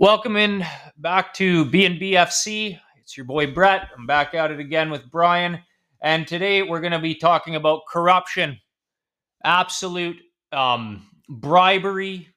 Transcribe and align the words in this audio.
Welcome 0.00 0.38
in 0.38 0.64
back 0.96 1.34
to 1.34 1.66
B&BFC. 1.66 2.80
It's 3.02 3.18
your 3.18 3.26
boy 3.26 3.52
Brett. 3.52 3.90
I'm 3.94 4.06
back 4.06 4.32
at 4.32 4.50
it 4.50 4.58
again 4.58 4.90
with 4.90 5.10
Brian. 5.10 5.60
And 6.02 6.26
today 6.26 6.62
we're 6.62 6.80
going 6.80 6.94
to 6.94 6.98
be 6.98 7.14
talking 7.14 7.54
about 7.56 7.82
corruption, 7.86 8.58
absolute 9.44 10.16
um, 10.52 11.06
bribery. 11.28 12.28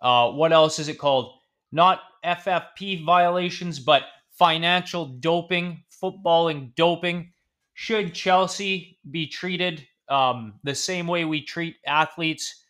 Uh, 0.00 0.30
what 0.30 0.52
else 0.52 0.78
is 0.78 0.86
it 0.86 1.00
called? 1.00 1.34
Not 1.72 1.98
FFP 2.24 3.04
violations, 3.04 3.80
but 3.80 4.04
financial 4.30 5.06
doping, 5.06 5.82
footballing 6.00 6.72
doping. 6.76 7.32
Should 7.74 8.14
Chelsea 8.14 9.00
be 9.10 9.26
treated 9.26 9.84
um, 10.08 10.60
the 10.62 10.76
same 10.76 11.08
way 11.08 11.24
we 11.24 11.44
treat 11.44 11.74
athletes 11.88 12.62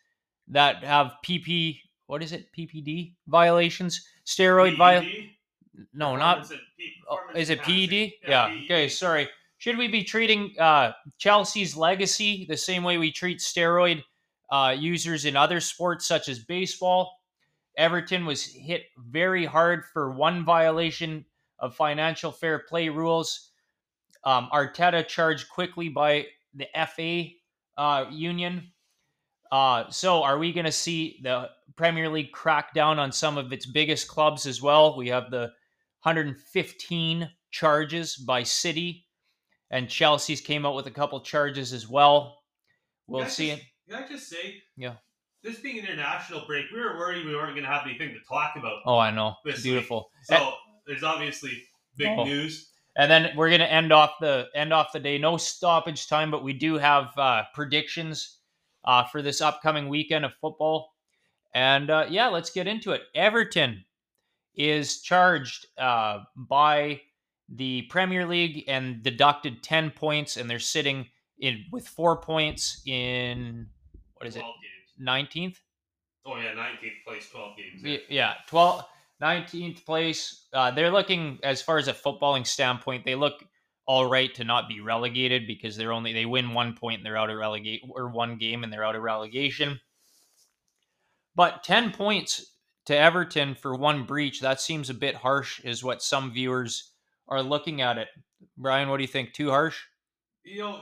that 0.47 0.83
have 0.83 1.13
PP? 1.23 1.77
What 2.11 2.21
is 2.21 2.33
it? 2.33 2.51
PPD 2.51 3.13
violations? 3.27 4.05
Steroid 4.25 4.77
violations? 4.77 5.29
No, 5.93 6.17
not. 6.17 6.39
Performance 6.39 6.51
and 6.51 6.59
P- 6.77 6.93
Oh, 7.09 7.19
is 7.33 7.49
it 7.49 7.59
enhancing. 7.59 7.87
PED? 7.87 8.11
Yeah. 8.27 8.47
PED. 8.49 8.63
Okay. 8.65 8.89
Sorry. 8.89 9.29
Should 9.59 9.77
we 9.77 9.87
be 9.87 10.03
treating 10.03 10.53
uh, 10.59 10.91
Chelsea's 11.19 11.77
legacy 11.77 12.45
the 12.49 12.57
same 12.57 12.83
way 12.83 12.97
we 12.97 13.13
treat 13.13 13.39
steroid 13.39 14.03
uh, 14.51 14.75
users 14.77 15.23
in 15.23 15.37
other 15.37 15.61
sports 15.61 16.05
such 16.05 16.27
as 16.27 16.39
baseball? 16.39 17.17
Everton 17.77 18.25
was 18.25 18.43
hit 18.43 18.87
very 18.97 19.45
hard 19.45 19.85
for 19.93 20.11
one 20.11 20.43
violation 20.43 21.23
of 21.59 21.77
financial 21.77 22.33
fair 22.33 22.59
play 22.59 22.89
rules. 22.89 23.51
Um, 24.25 24.49
Arteta 24.51 25.07
charged 25.07 25.47
quickly 25.47 25.87
by 25.87 26.27
the 26.55 26.67
FA 26.93 27.27
uh, 27.77 28.07
union. 28.11 28.69
Uh, 29.51 29.89
so, 29.89 30.23
are 30.23 30.37
we 30.37 30.53
going 30.53 30.65
to 30.65 30.71
see 30.71 31.19
the 31.23 31.49
Premier 31.75 32.07
League 32.09 32.31
crack 32.31 32.73
down 32.73 32.99
on 32.99 33.11
some 33.11 33.37
of 33.37 33.51
its 33.51 33.65
biggest 33.65 34.07
clubs 34.07 34.45
as 34.45 34.61
well? 34.61 34.95
We 34.97 35.09
have 35.09 35.29
the 35.29 35.51
115 36.03 37.29
charges 37.51 38.15
by 38.15 38.43
City, 38.43 39.05
and 39.69 39.89
Chelsea's 39.89 40.41
came 40.41 40.65
out 40.65 40.75
with 40.75 40.87
a 40.87 40.91
couple 40.91 41.19
charges 41.21 41.73
as 41.73 41.87
well. 41.87 42.37
We'll 43.07 43.25
see 43.25 43.49
just- 43.49 43.61
it. 43.61 43.65
Can 43.89 44.03
I 44.03 44.07
just 44.07 44.29
say? 44.29 44.61
Yeah. 44.77 44.93
This 45.43 45.59
being 45.59 45.79
an 45.79 45.85
international 45.85 46.45
break, 46.45 46.65
we 46.71 46.79
were 46.79 46.97
worried 46.97 47.25
we 47.25 47.35
weren't 47.35 47.55
going 47.55 47.63
to 47.63 47.69
have 47.69 47.85
anything 47.85 48.09
to 48.13 48.19
talk 48.29 48.53
about. 48.55 48.77
Oh, 48.85 48.97
I 48.97 49.11
know. 49.11 49.35
This 49.43 49.55
It's 49.55 49.63
week. 49.63 49.71
beautiful. 49.73 50.09
So 50.23 50.53
there's 50.85 51.03
obviously 51.03 51.61
big 51.97 52.07
Oh. 52.17 52.23
news. 52.23 52.71
And 52.95 53.09
then 53.09 53.35
we're 53.35 53.49
gonna 53.49 53.63
end 53.63 53.91
off 53.93 54.15
the 54.19 54.49
end 54.53 54.71
off 54.73 54.91
the 54.91 54.99
day. 54.99 55.17
No 55.17 55.37
stoppage 55.37 56.07
time, 56.07 56.29
but 56.29 56.43
we 56.43 56.51
do 56.53 56.75
have 56.77 57.17
uh, 57.17 57.43
predictions 57.53 58.39
uh, 58.85 59.03
for 59.05 59.21
this 59.21 59.41
upcoming 59.41 59.89
weekend 59.89 60.25
of 60.25 60.33
football. 60.41 60.93
And 61.53 61.89
uh, 61.89 62.05
yeah, 62.09 62.27
let's 62.27 62.49
get 62.49 62.67
into 62.67 62.91
it. 62.91 63.01
Everton 63.15 63.83
is 64.55 65.01
charged 65.01 65.67
uh, 65.77 66.19
by 66.35 67.01
the 67.49 67.83
Premier 67.83 68.25
League 68.25 68.63
and 68.67 69.03
deducted 69.03 69.61
ten 69.63 69.91
points, 69.91 70.37
and 70.37 70.49
they're 70.49 70.59
sitting 70.59 71.07
in 71.39 71.65
with 71.71 71.87
four 71.87 72.21
points 72.21 72.81
in 72.85 73.67
what 74.15 74.27
is 74.27 74.35
it, 74.35 74.39
games. 74.39 74.93
nineteenth? 74.97 75.59
Oh 76.25 76.37
yeah, 76.37 76.53
19th 76.53 77.03
place, 77.07 77.27
12 77.31 77.57
games. 77.57 77.81
Y- 77.83 77.99
Yeah, 78.07 78.33
12, 78.47 78.83
19th 79.23 79.83
place. 79.85 80.45
Uh, 80.53 80.69
they're 80.69 80.91
looking, 80.91 81.39
as 81.41 81.63
far 81.63 81.79
as 81.79 81.87
a 81.87 81.93
footballing 81.93 82.45
standpoint, 82.45 83.05
they 83.05 83.15
look 83.15 83.43
all 83.91 84.05
right 84.05 84.33
to 84.33 84.45
not 84.45 84.69
be 84.69 84.79
relegated 84.79 85.45
because 85.45 85.75
they're 85.75 85.91
only 85.91 86.13
they 86.13 86.25
win 86.25 86.53
one 86.53 86.73
point 86.73 86.99
and 86.99 87.05
they're 87.05 87.17
out 87.17 87.29
of 87.29 87.35
relegate 87.35 87.81
or 87.89 88.07
one 88.07 88.37
game 88.37 88.63
and 88.63 88.71
they're 88.71 88.85
out 88.85 88.95
of 88.95 89.01
relegation. 89.01 89.81
But 91.35 91.65
ten 91.65 91.91
points 91.91 92.53
to 92.85 92.97
Everton 92.97 93.53
for 93.53 93.75
one 93.75 94.05
breach 94.05 94.39
that 94.39 94.61
seems 94.61 94.89
a 94.89 94.93
bit 94.93 95.15
harsh, 95.15 95.59
is 95.65 95.83
what 95.83 96.01
some 96.01 96.31
viewers 96.31 96.93
are 97.27 97.43
looking 97.43 97.81
at 97.81 97.97
it. 97.97 98.07
Brian, 98.55 98.87
what 98.87 98.95
do 98.95 99.03
you 99.03 99.09
think? 99.09 99.33
Too 99.33 99.49
harsh? 99.49 99.81
You 100.45 100.59
know, 100.59 100.81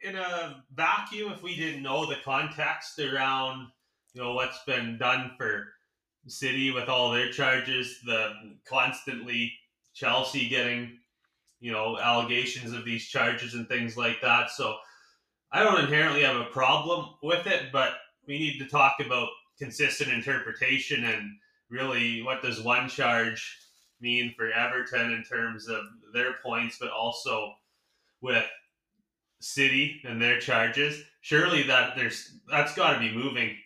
in 0.00 0.14
a 0.14 0.62
vacuum, 0.72 1.32
if 1.32 1.42
we 1.42 1.56
didn't 1.56 1.82
know 1.82 2.06
the 2.06 2.18
context 2.24 3.00
around, 3.00 3.66
you 4.14 4.22
know, 4.22 4.34
what's 4.34 4.62
been 4.68 4.98
done 4.98 5.32
for 5.36 5.66
City 6.28 6.70
with 6.70 6.88
all 6.88 7.10
their 7.10 7.32
charges, 7.32 7.98
the 8.06 8.34
constantly 8.68 9.52
Chelsea 9.94 10.48
getting, 10.48 10.96
you 11.60 11.72
know, 11.72 11.98
allegations 11.98 12.72
of 12.72 12.84
these 12.84 13.06
charges 13.06 13.54
and 13.54 13.68
things 13.68 13.96
like 13.96 14.20
that. 14.22 14.50
So 14.50 14.76
I 15.52 15.62
don't 15.62 15.80
inherently 15.80 16.22
have 16.22 16.36
a 16.36 16.44
problem 16.44 17.14
with 17.22 17.46
it, 17.46 17.72
but 17.72 17.94
we 18.26 18.38
need 18.38 18.58
to 18.58 18.66
talk 18.66 18.96
about 19.04 19.28
consistent 19.58 20.10
interpretation 20.12 21.04
and 21.04 21.32
really 21.68 22.22
what 22.22 22.42
does 22.42 22.62
one 22.62 22.88
charge 22.88 23.58
mean 24.00 24.32
for 24.36 24.50
Everton 24.50 25.12
in 25.12 25.22
terms 25.22 25.68
of 25.68 25.80
their 26.14 26.34
points, 26.42 26.78
but 26.80 26.90
also 26.90 27.52
with 28.20 28.44
City 29.40 30.00
and 30.04 30.20
their 30.20 30.38
charges. 30.38 31.02
Surely 31.22 31.62
that 31.64 31.96
there's 31.96 32.34
that's 32.50 32.74
got 32.74 32.94
to 32.94 32.98
be 32.98 33.12
moving. 33.12 33.56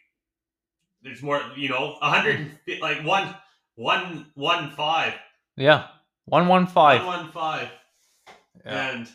There's 1.02 1.22
more, 1.22 1.42
you 1.56 1.68
know, 1.68 1.98
a 2.00 2.10
hundred 2.10 2.58
like 2.80 3.04
one, 3.04 3.34
one, 3.74 4.26
one 4.34 4.70
five, 4.70 5.14
Yeah, 5.56 5.88
one 6.26 6.48
one 6.48 6.64
one 6.64 6.66
five. 6.66 7.04
one 7.04 7.30
five, 7.32 7.68
Yeah. 8.64 8.90
and 8.90 9.08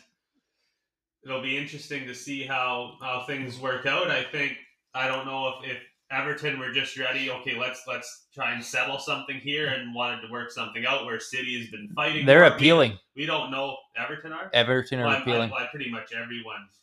it'll 1.24 1.42
be 1.42 1.56
interesting 1.56 2.06
to 2.06 2.14
see 2.14 2.44
how 2.44 2.96
how 3.00 3.24
things 3.26 3.58
work 3.58 3.86
out. 3.86 4.10
I 4.10 4.22
think 4.24 4.56
I 4.94 5.06
don't 5.08 5.26
know 5.26 5.48
if, 5.62 5.70
if 5.70 5.78
Everton 6.10 6.58
were 6.58 6.72
just 6.72 6.98
ready. 6.98 7.30
Okay, 7.30 7.56
let's 7.58 7.82
let's 7.86 8.26
try 8.34 8.52
and 8.52 8.64
settle 8.64 8.98
something 8.98 9.36
here, 9.36 9.68
and 9.68 9.94
wanted 9.94 10.20
to 10.22 10.32
work 10.32 10.50
something 10.50 10.84
out. 10.86 11.04
Where 11.06 11.20
City 11.20 11.58
has 11.60 11.70
been 11.70 11.88
fighting. 11.94 12.26
They're 12.26 12.44
it. 12.44 12.50
We- 12.50 12.56
appealing. 12.56 12.98
We, 13.16 13.26
don't 13.26 13.50
know 13.50 13.76
Everton 13.96 14.32
are. 14.32 14.50
Everton 14.54 14.98
are 15.00 15.06
Well, 15.06 15.18
appealing. 15.22 15.52
I, 15.52 15.64
I 15.64 15.66
pretty 15.66 15.90
much 15.90 16.12
everyone's 16.12 16.78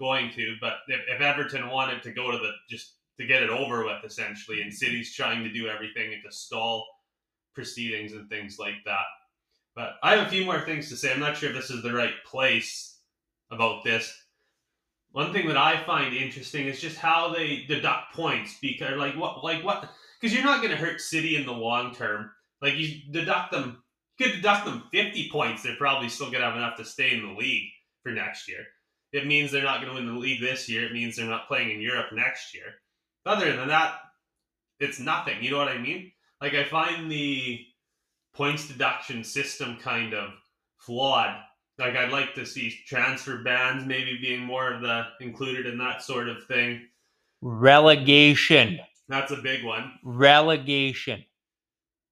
going 0.00 0.30
to, 0.32 0.56
but 0.60 0.78
if, 0.88 1.00
if 1.08 1.20
Everton 1.20 1.68
wanted 1.68 2.02
to 2.02 2.10
go 2.12 2.30
to 2.32 2.38
the 2.38 2.50
just 2.68 2.94
to 3.20 3.26
get 3.26 3.42
it 3.42 3.50
over 3.50 3.84
with, 3.84 4.02
essentially, 4.04 4.62
and 4.62 4.72
City's 4.72 5.14
trying 5.14 5.44
to 5.44 5.52
do 5.52 5.68
everything 5.68 6.10
to 6.24 6.32
stall 6.32 6.86
proceedings 7.54 8.12
and 8.12 8.28
things 8.30 8.58
like 8.58 8.76
that. 8.86 9.04
But 9.74 9.94
I 10.02 10.16
have 10.16 10.26
a 10.26 10.30
few 10.30 10.44
more 10.44 10.60
things 10.60 10.88
to 10.88 10.96
say. 10.96 11.12
I'm 11.12 11.20
not 11.20 11.36
sure 11.36 11.50
if 11.50 11.56
this 11.56 11.70
is 11.70 11.82
the 11.82 11.92
right 11.92 12.14
place 12.26 12.98
about 13.50 13.84
this. 13.84 14.12
One 15.12 15.32
thing 15.32 15.48
that 15.48 15.56
I 15.56 15.82
find 15.84 16.14
interesting 16.14 16.66
is 16.66 16.80
just 16.80 16.96
how 16.96 17.32
they 17.32 17.64
deduct 17.66 18.14
points 18.14 18.56
because, 18.60 18.96
like, 18.96 19.16
what, 19.16 19.42
like 19.42 19.64
what? 19.64 19.90
Because 20.20 20.34
you're 20.34 20.44
not 20.44 20.62
going 20.62 20.70
to 20.70 20.76
hurt 20.76 21.00
City 21.00 21.36
in 21.36 21.46
the 21.46 21.52
long 21.52 21.94
term. 21.94 22.30
Like, 22.62 22.74
you 22.74 23.00
deduct 23.10 23.52
them 23.52 23.82
you 24.20 24.26
could 24.26 24.36
deduct 24.36 24.66
them 24.66 24.84
50 24.92 25.30
points. 25.30 25.62
They're 25.62 25.76
probably 25.76 26.10
still 26.10 26.26
going 26.26 26.40
to 26.40 26.46
have 26.46 26.56
enough 26.56 26.76
to 26.76 26.84
stay 26.84 27.12
in 27.12 27.26
the 27.26 27.32
league 27.32 27.70
for 28.02 28.12
next 28.12 28.48
year. 28.48 28.66
It 29.12 29.26
means 29.26 29.50
they're 29.50 29.62
not 29.62 29.80
going 29.80 29.88
to 29.88 29.94
win 29.94 30.12
the 30.12 30.20
league 30.20 30.42
this 30.42 30.68
year. 30.68 30.84
It 30.84 30.92
means 30.92 31.16
they're 31.16 31.24
not 31.24 31.48
playing 31.48 31.70
in 31.70 31.80
Europe 31.80 32.08
next 32.12 32.54
year. 32.54 32.66
Other 33.24 33.56
than 33.56 33.68
that, 33.68 33.94
it's 34.78 35.00
nothing. 35.00 35.42
You 35.42 35.50
know 35.50 35.56
what 35.56 35.68
I 35.68 35.78
mean? 35.78 36.12
Like, 36.40 36.54
I 36.54 36.64
find 36.64 37.10
the 37.10 37.60
points 38.32 38.68
deduction 38.68 39.24
system 39.24 39.76
kind 39.76 40.14
of 40.14 40.30
flawed. 40.78 41.36
Like, 41.78 41.96
I'd 41.96 42.12
like 42.12 42.34
to 42.34 42.44
see 42.44 42.74
transfer 42.86 43.38
bans 43.38 43.86
maybe 43.86 44.18
being 44.20 44.40
more 44.40 44.72
of 44.72 44.82
the 44.82 45.06
included 45.20 45.66
in 45.66 45.78
that 45.78 46.02
sort 46.02 46.28
of 46.28 46.44
thing. 46.46 46.86
Relegation. 47.40 48.78
That's 49.08 49.32
a 49.32 49.36
big 49.36 49.64
one. 49.64 49.92
Relegation. 50.04 51.24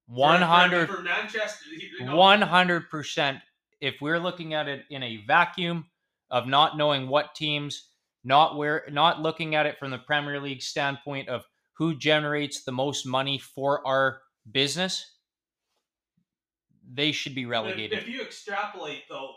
For- 0.07 0.15
One 0.15 0.41
hundred 0.41 0.89
for 0.89 1.01
Manchester. 1.01 1.65
One 2.01 2.41
hundred 2.41 2.89
percent. 2.89 3.39
If 3.79 4.01
we're 4.01 4.19
looking 4.19 4.53
at 4.55 4.67
it 4.67 4.85
in 4.89 5.03
a 5.03 5.23
vacuum 5.27 5.85
of 6.31 6.47
not 6.47 6.77
knowing 6.77 7.07
what 7.07 7.35
teams, 7.35 7.89
not 8.23 8.57
where, 8.57 8.85
not 8.91 9.21
looking 9.21 9.55
at 9.55 9.65
it 9.65 9.77
from 9.77 9.91
the 9.91 9.99
Premier 9.99 10.39
League 10.41 10.61
standpoint 10.61 11.29
of 11.29 11.43
who 11.73 11.95
generates 11.95 12.63
the 12.63 12.71
most 12.71 13.05
money 13.05 13.37
for 13.37 13.85
our 13.87 14.21
business, 14.51 15.13
they 16.91 17.11
should 17.11 17.35
be 17.35 17.45
relegated. 17.45 17.97
if 17.99 18.07
you 18.07 18.21
extrapolate 18.21 19.03
though 19.09 19.33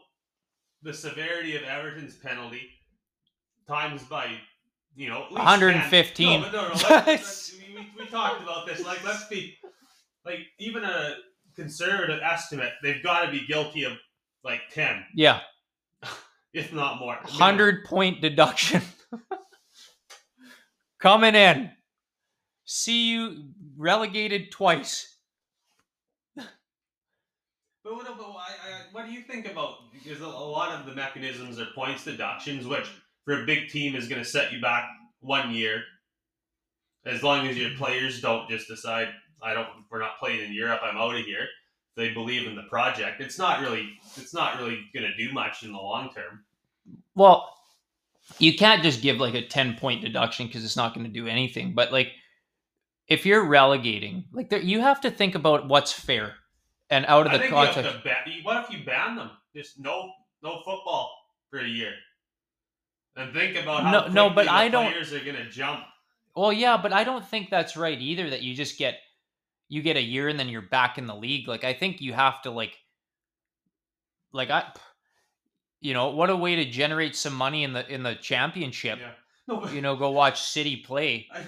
the 0.82 0.92
severity 0.92 1.56
of 1.56 1.62
Everton's 1.62 2.16
penalty 2.16 2.70
times 3.68 4.02
by 4.04 4.36
you 4.94 5.08
know 5.08 5.24
at 5.24 5.30
least 5.30 5.38
115. 5.38 6.42
10. 6.42 6.52
No, 6.52 6.62
no, 6.62 6.68
no. 6.68 6.74
Let's, 6.74 7.06
let's, 7.06 7.54
we, 7.76 7.86
we, 7.98 8.06
talked 8.06 8.42
about 8.42 8.66
this. 8.66 8.84
Like, 8.84 9.04
let's 9.04 9.26
be 9.28 9.56
like 10.24 10.40
even 10.58 10.84
a 10.84 11.16
conservative 11.54 12.20
estimate. 12.22 12.72
They've 12.82 13.02
got 13.02 13.24
to 13.24 13.30
be 13.30 13.46
guilty 13.46 13.84
of 13.84 13.92
like 14.44 14.62
ten, 14.70 15.04
yeah, 15.14 15.40
if 16.52 16.72
not 16.72 16.98
more. 16.98 17.16
hundred 17.22 17.84
point 17.84 18.20
deduction 18.20 18.82
coming 21.00 21.34
in. 21.34 21.70
See 22.64 23.12
you 23.12 23.50
relegated 23.76 24.50
twice. 24.50 25.11
But 27.84 27.94
what, 27.94 28.06
but 28.06 28.24
I, 28.24 28.28
I, 28.28 28.80
what 28.92 29.06
do 29.06 29.12
you 29.12 29.22
think 29.22 29.50
about? 29.50 29.92
Because 29.92 30.20
a, 30.20 30.26
lot 30.26 30.78
of 30.78 30.86
the 30.86 30.94
mechanisms 30.94 31.58
are 31.58 31.66
points 31.74 32.04
deductions, 32.04 32.66
which 32.66 32.88
for 33.24 33.42
a 33.42 33.46
big 33.46 33.70
team 33.70 33.96
is 33.96 34.08
going 34.08 34.22
to 34.22 34.28
set 34.28 34.52
you 34.52 34.60
back 34.60 34.84
one 35.20 35.52
year, 35.52 35.82
as 37.04 37.22
long 37.22 37.48
as 37.48 37.56
your 37.56 37.70
mm-hmm. 37.70 37.82
players 37.82 38.20
don't 38.20 38.48
just 38.48 38.68
decide, 38.68 39.08
I 39.42 39.54
don't. 39.54 39.68
We're 39.90 39.98
not 39.98 40.18
playing 40.20 40.44
in 40.44 40.52
Europe. 40.52 40.80
I'm 40.84 40.96
out 40.96 41.16
of 41.16 41.24
here. 41.24 41.46
They 41.96 42.10
believe 42.14 42.46
in 42.46 42.54
the 42.54 42.62
project. 42.62 43.20
It's 43.20 43.38
not 43.38 43.60
really. 43.60 43.88
It's 44.16 44.32
not 44.32 44.58
really 44.58 44.78
going 44.94 45.06
to 45.06 45.16
do 45.16 45.32
much 45.32 45.64
in 45.64 45.72
the 45.72 45.78
long 45.78 46.10
term. 46.14 46.44
Well, 47.16 47.52
you 48.38 48.56
can't 48.56 48.84
just 48.84 49.02
give 49.02 49.16
like 49.16 49.34
a 49.34 49.46
10 49.46 49.74
point 49.74 50.02
deduction 50.02 50.46
because 50.46 50.64
it's 50.64 50.76
not 50.76 50.94
going 50.94 51.06
to 51.06 51.12
do 51.12 51.26
anything. 51.26 51.74
But 51.74 51.92
like, 51.92 52.12
if 53.08 53.26
you're 53.26 53.44
relegating, 53.44 54.26
like 54.32 54.50
there, 54.50 54.60
you 54.60 54.80
have 54.80 55.00
to 55.00 55.10
think 55.10 55.34
about 55.34 55.66
what's 55.66 55.92
fair 55.92 56.34
and 56.92 57.06
out 57.06 57.26
of 57.26 57.32
I 57.32 57.36
the 57.36 57.38
think 57.40 57.50
you 57.52 57.56
have 57.56 57.74
context. 57.74 58.04
ban. 58.04 58.16
What 58.42 58.64
if 58.64 58.70
you 58.70 58.84
ban 58.84 59.16
them? 59.16 59.30
Just 59.56 59.80
no, 59.80 60.12
no 60.42 60.58
football 60.58 61.10
for 61.50 61.58
a 61.60 61.66
year. 61.66 61.94
And 63.16 63.32
think 63.32 63.56
about 63.56 63.82
how 63.82 63.90
No- 63.90 64.06
no, 64.08 64.30
but 64.30 64.46
I 64.48 64.68
don't- 64.68 64.90
players 64.92 65.12
are 65.12 65.20
going 65.20 65.36
to 65.36 65.48
jump. 65.50 65.84
Well, 66.36 66.52
yeah, 66.52 66.76
but 66.76 66.92
I 66.92 67.04
don't 67.04 67.26
think 67.26 67.50
that's 67.50 67.76
right 67.76 67.98
either. 68.00 68.30
That 68.30 68.42
you 68.42 68.54
just 68.54 68.78
get 68.78 69.00
you 69.68 69.80
get 69.82 69.96
a 69.96 70.02
year 70.02 70.28
and 70.28 70.38
then 70.38 70.48
you're 70.48 70.62
back 70.62 70.98
in 70.98 71.06
the 71.06 71.14
league. 71.14 71.48
Like 71.48 71.64
I 71.64 71.72
think 71.72 72.00
you 72.00 72.12
have 72.12 72.42
to 72.42 72.50
like 72.50 72.78
like 74.32 74.50
I 74.50 74.72
you 75.80 75.94
know, 75.94 76.10
what 76.10 76.30
a 76.30 76.36
way 76.36 76.56
to 76.56 76.64
generate 76.64 77.16
some 77.16 77.34
money 77.34 77.64
in 77.64 77.72
the 77.72 77.86
in 77.88 78.02
the 78.02 78.14
championship. 78.14 78.98
Yeah. 79.00 79.12
No, 79.48 79.56
but 79.60 79.72
You 79.72 79.80
know, 79.82 79.96
go 79.96 80.10
watch 80.10 80.40
City 80.42 80.76
play. 80.76 81.26
I, 81.34 81.40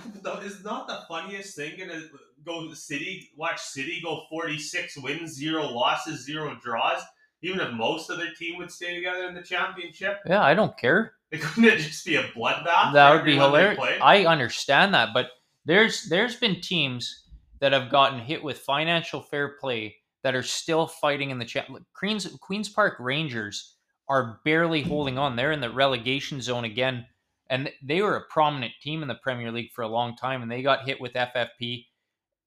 it's 0.43 0.65
not 0.65 0.87
the 0.89 1.01
funniest 1.09 1.55
thing 1.57 1.79
gonna 1.79 2.01
go 2.45 2.69
to 2.69 2.77
City, 2.77 3.31
watch 3.37 3.61
City 3.61 4.01
go 4.03 4.23
46 4.31 4.99
wins, 4.99 5.35
zero 5.35 5.67
losses, 5.67 6.25
zero 6.25 6.57
draws. 6.63 7.01
Even 7.43 7.61
if 7.61 7.73
most 7.73 8.09
of 8.09 8.17
their 8.17 8.33
team 8.33 8.57
would 8.57 8.71
stay 8.71 8.95
together 8.95 9.27
in 9.29 9.35
the 9.35 9.43
championship, 9.43 10.21
Yeah, 10.27 10.43
I 10.43 10.55
don't 10.55 10.77
care. 10.79 11.13
it 11.31 11.43
couldn't 11.43 11.65
it 11.65 11.79
just 11.79 12.07
be 12.07 12.17
a 12.17 12.23
bloodbath. 12.29 12.93
That 12.93 13.13
would 13.13 13.25
be 13.25 13.37
hilarious. 13.37 13.79
I 14.03 14.25
understand 14.25 14.95
that, 14.95 15.11
but 15.13 15.31
there's 15.65 16.09
there's 16.09 16.37
been 16.37 16.61
teams 16.61 17.25
that 17.61 17.73
have 17.73 17.91
gotten 17.91 18.19
hit 18.19 18.43
with 18.43 18.59
financial 18.59 19.21
fair 19.21 19.57
play 19.61 19.97
that 20.23 20.35
are 20.35 20.43
still 20.43 20.87
fighting 20.87 21.31
in 21.31 21.39
the 21.39 21.45
champ. 21.45 21.69
Queens 21.93 22.27
Queens 22.41 22.69
Park 22.69 22.97
Rangers 22.99 23.75
are 24.09 24.41
barely 24.45 24.83
holding 24.83 25.19
on. 25.19 25.37
They're 25.37 25.53
in 25.53 25.61
the 25.61 25.71
relegation 25.71 26.41
zone 26.41 26.65
again, 26.65 27.07
and 27.51 27.71
they 27.83 28.03
were 28.03 28.17
a 28.17 28.27
prominent 28.29 28.73
team 28.83 29.03
in 29.03 29.09
the 29.09 29.15
Premier 29.15 29.51
League 29.51 29.73
for 29.73 29.83
a 29.83 29.89
long 29.89 30.17
time, 30.17 30.43
and 30.43 30.51
they 30.51 30.63
got 30.63 30.87
hit 30.87 31.01
with 31.01 31.15
FFP, 31.15 31.87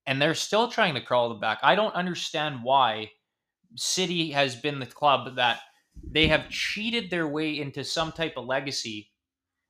and 0.07 0.19
they're 0.19 0.33
still 0.33 0.69
trying 0.69 0.95
to 0.95 1.01
crawl 1.01 1.29
the 1.29 1.35
back. 1.35 1.59
I 1.61 1.75
don't 1.75 1.93
understand 1.93 2.63
why 2.63 3.11
City 3.75 4.31
has 4.31 4.55
been 4.55 4.79
the 4.79 4.85
club 4.87 5.35
that 5.35 5.59
they 6.09 6.27
have 6.27 6.49
cheated 6.49 7.11
their 7.11 7.27
way 7.27 7.59
into 7.59 7.83
some 7.83 8.11
type 8.11 8.33
of 8.37 8.45
legacy 8.45 9.11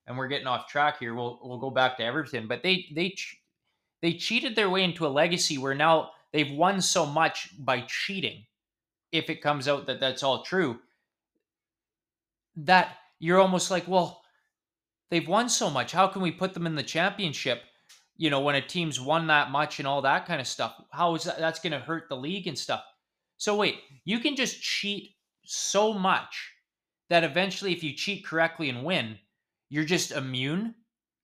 and 0.08 0.18
we're 0.18 0.28
getting 0.30 0.48
off 0.48 0.68
track 0.68 1.00
here. 1.00 1.14
We'll 1.14 1.40
we'll 1.44 1.60
go 1.60 1.70
back 1.70 1.98
to 1.98 2.04
Everton, 2.04 2.48
but 2.48 2.64
they 2.64 2.86
they 2.96 3.14
they 4.02 4.14
cheated 4.14 4.56
their 4.56 4.70
way 4.70 4.84
into 4.84 5.06
a 5.06 5.10
legacy 5.10 5.58
where 5.58 5.76
now 5.76 6.12
they've 6.32 6.52
won 6.52 6.82
so 6.82 7.06
much 7.06 7.50
by 7.60 7.82
cheating. 7.82 8.46
If 9.12 9.30
it 9.30 9.42
comes 9.42 9.68
out 9.68 9.88
that 9.88 10.00
that's 10.00 10.24
all 10.24 10.44
true, 10.44 10.80
that 12.56 12.98
you're 13.20 13.40
almost 13.40 13.72
like, 13.72 13.88
well, 13.88 14.22
they've 15.10 15.28
won 15.28 15.50
so 15.50 15.70
much. 15.70 15.92
How 15.92 16.08
can 16.08 16.22
we 16.22 16.32
put 16.32 16.54
them 16.54 16.66
in 16.66 16.76
the 16.76 16.84
championship? 16.84 17.64
You 18.18 18.30
know, 18.30 18.42
when 18.42 18.56
a 18.56 18.62
team's 18.62 19.00
won 19.00 19.28
that 19.28 19.52
much 19.52 19.80
and 19.80 19.88
all 19.88 20.02
that 20.02 20.26
kind 20.26 20.42
of 20.42 20.48
stuff, 20.48 20.76
how 20.92 21.16
is 21.16 21.24
that? 21.26 21.40
That's 21.40 21.60
going 21.60 21.74
to 21.74 21.80
hurt 21.80 22.10
the 22.10 22.18
league 22.18 22.48
and 22.48 22.58
stuff. 22.58 22.84
So 23.38 23.56
wait, 23.56 23.76
you 24.06 24.20
can 24.20 24.36
just 24.36 24.62
cheat 24.62 25.16
so 25.44 25.94
much 25.94 26.52
that 27.10 27.24
eventually, 27.24 27.72
if 27.72 27.84
you 27.84 27.94
cheat 27.94 28.26
correctly 28.26 28.70
and 28.70 28.84
win, 28.84 29.18
you're 29.70 29.86
just 29.86 30.12
immune. 30.12 30.76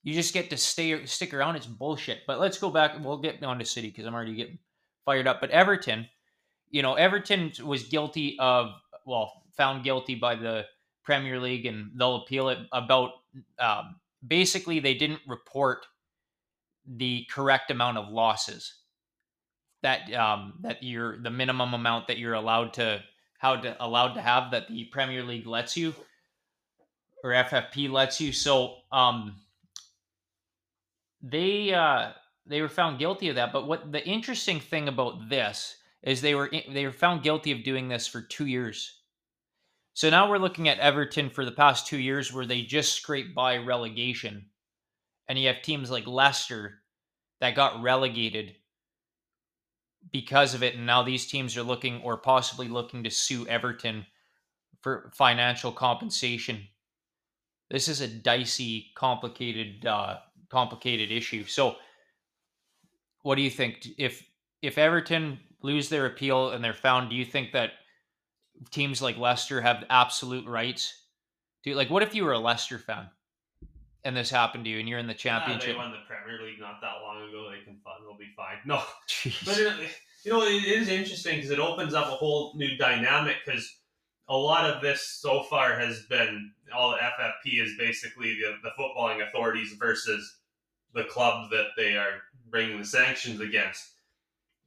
You 0.03 0.13
just 0.13 0.33
get 0.33 0.49
to 0.49 0.57
stay 0.57 1.05
stick 1.05 1.33
around. 1.33 1.55
It's 1.55 1.65
bullshit. 1.65 2.19
But 2.27 2.39
let's 2.39 2.57
go 2.57 2.69
back. 2.69 2.93
We'll 3.01 3.17
get 3.17 3.43
on 3.43 3.59
to 3.59 3.65
City 3.65 3.87
because 3.87 4.05
I'm 4.05 4.13
already 4.13 4.35
getting 4.35 4.59
fired 5.05 5.27
up. 5.27 5.41
But 5.41 5.51
Everton, 5.51 6.07
you 6.69 6.81
know, 6.81 6.95
Everton 6.95 7.51
was 7.63 7.83
guilty 7.83 8.37
of 8.39 8.71
well, 9.05 9.43
found 9.57 9.83
guilty 9.83 10.15
by 10.15 10.35
the 10.35 10.65
Premier 11.03 11.39
League, 11.39 11.65
and 11.65 11.91
they'll 11.95 12.17
appeal 12.17 12.49
it 12.49 12.59
about. 12.71 13.11
Um, 13.59 13.95
basically, 14.25 14.79
they 14.79 14.93
didn't 14.93 15.21
report 15.27 15.85
the 16.87 17.25
correct 17.31 17.71
amount 17.71 17.97
of 17.97 18.09
losses 18.09 18.73
that 19.81 20.11
um, 20.13 20.53
that 20.61 20.81
you're 20.81 21.21
the 21.21 21.29
minimum 21.29 21.73
amount 21.73 22.07
that 22.07 22.17
you're 22.17 22.33
allowed 22.33 22.73
to 22.73 23.01
how 23.37 23.57
to 23.57 23.75
allowed 23.83 24.13
to 24.13 24.21
have 24.21 24.51
that 24.51 24.69
the 24.69 24.85
Premier 24.85 25.23
League 25.23 25.45
lets 25.45 25.75
you 25.75 25.93
or 27.23 27.31
FFP 27.31 27.89
lets 27.89 28.19
you. 28.19 28.31
So 28.31 28.75
um, 28.91 29.35
they 31.21 31.73
uh, 31.73 32.11
they 32.45 32.61
were 32.61 32.69
found 32.69 32.99
guilty 32.99 33.29
of 33.29 33.35
that. 33.35 33.53
But 33.53 33.67
what 33.67 33.91
the 33.91 34.05
interesting 34.05 34.59
thing 34.59 34.87
about 34.87 35.29
this 35.29 35.77
is 36.01 36.21
they 36.21 36.35
were 36.35 36.51
they 36.69 36.85
were 36.85 36.91
found 36.91 37.23
guilty 37.23 37.51
of 37.51 37.63
doing 37.63 37.87
this 37.87 38.07
for 38.07 38.21
two 38.21 38.45
years. 38.45 38.99
So 39.93 40.09
now 40.09 40.29
we're 40.29 40.39
looking 40.39 40.69
at 40.69 40.79
Everton 40.79 41.29
for 41.29 41.45
the 41.45 41.51
past 41.51 41.87
two 41.87 41.99
years 41.99 42.33
where 42.33 42.45
they 42.45 42.63
just 42.63 42.93
scraped 42.93 43.35
by 43.35 43.57
relegation, 43.57 44.45
and 45.27 45.39
you 45.39 45.47
have 45.47 45.61
teams 45.61 45.89
like 45.89 46.07
Leicester 46.07 46.81
that 47.39 47.55
got 47.55 47.81
relegated 47.81 48.55
because 50.11 50.53
of 50.53 50.63
it, 50.63 50.75
and 50.75 50.85
now 50.85 51.03
these 51.03 51.27
teams 51.27 51.55
are 51.57 51.63
looking 51.63 52.01
or 52.01 52.17
possibly 52.17 52.67
looking 52.67 53.03
to 53.03 53.09
sue 53.09 53.47
Everton 53.47 54.05
for 54.81 55.11
financial 55.15 55.71
compensation. 55.71 56.67
This 57.69 57.87
is 57.87 58.01
a 58.01 58.07
dicey, 58.07 58.91
complicated, 58.95 59.85
uh, 59.85 60.17
complicated 60.49 61.11
issue. 61.11 61.45
So, 61.45 61.75
what 63.21 63.35
do 63.35 63.41
you 63.41 63.49
think? 63.49 63.87
If 63.97 64.25
if 64.61 64.77
Everton 64.77 65.39
lose 65.61 65.89
their 65.89 66.05
appeal 66.05 66.49
and 66.51 66.63
they're 66.63 66.73
found, 66.73 67.09
do 67.09 67.15
you 67.15 67.25
think 67.25 67.53
that 67.53 67.71
teams 68.71 69.01
like 69.01 69.17
Leicester 69.17 69.61
have 69.61 69.85
absolute 69.89 70.45
rights? 70.45 71.05
Do 71.63 71.73
like 71.75 71.89
what 71.89 72.03
if 72.03 72.13
you 72.13 72.25
were 72.25 72.33
a 72.33 72.39
Leicester 72.39 72.77
fan 72.77 73.09
and 74.05 74.15
this 74.15 74.29
happened 74.29 74.65
to 74.65 74.69
you 74.69 74.79
and 74.79 74.89
you're 74.89 74.99
in 74.99 75.07
the 75.07 75.13
championship? 75.13 75.69
they 75.69 75.75
won 75.75 75.91
the 75.91 75.97
Premier 76.07 76.41
League 76.45 76.59
not 76.59 76.81
that 76.81 77.01
long 77.01 77.27
ago. 77.27 77.49
They 77.49 77.63
can. 77.63 77.79
They'll 78.05 78.17
be 78.17 78.31
fine. 78.35 78.57
No, 78.65 78.81
Jeez. 79.07 79.45
But 79.45 79.57
it, 79.57 79.91
you 80.23 80.31
know, 80.31 80.43
it 80.43 80.63
is 80.63 80.89
interesting 80.89 81.35
because 81.35 81.51
it 81.51 81.59
opens 81.59 81.93
up 81.93 82.07
a 82.07 82.15
whole 82.15 82.53
new 82.55 82.75
dynamic. 82.77 83.37
Because 83.45 83.77
a 84.27 84.35
lot 84.35 84.69
of 84.69 84.81
this 84.81 85.07
so 85.21 85.43
far 85.43 85.77
has 85.77 86.03
been 86.09 86.51
all 86.73 86.91
the 86.91 86.97
FFP 86.97 87.61
is 87.61 87.73
basically 87.77 88.35
the, 88.35 88.55
the 88.63 88.71
footballing 88.79 89.27
authorities 89.27 89.75
versus 89.79 90.37
the 90.93 91.03
club 91.05 91.49
that 91.51 91.67
they 91.77 91.95
are 91.95 92.21
bringing 92.49 92.79
the 92.79 92.85
sanctions 92.85 93.41
against, 93.41 93.83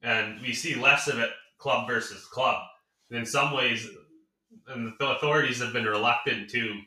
and 0.02 0.40
we 0.40 0.52
see 0.52 0.74
less 0.74 1.08
of 1.08 1.18
it 1.18 1.30
club 1.58 1.86
versus 1.86 2.24
club. 2.26 2.62
In 3.10 3.24
some 3.24 3.52
ways, 3.52 3.88
and 4.68 4.92
the 4.98 5.10
authorities 5.10 5.60
have 5.60 5.72
been 5.72 5.84
reluctant 5.84 6.50
to 6.50 6.80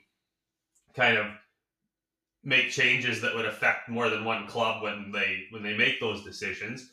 kind 0.96 1.18
of 1.18 1.28
make 2.44 2.72
changes 2.72 3.22
that 3.22 3.36
would 3.36 3.46
affect 3.46 3.90
more 3.90 4.10
than 4.10 4.24
one 4.24 4.48
club 4.48 4.82
when 4.82 5.12
they 5.12 5.46
when 5.52 5.64
they 5.64 5.76
make 5.76 6.00
those 6.00 6.24
decisions. 6.24 6.90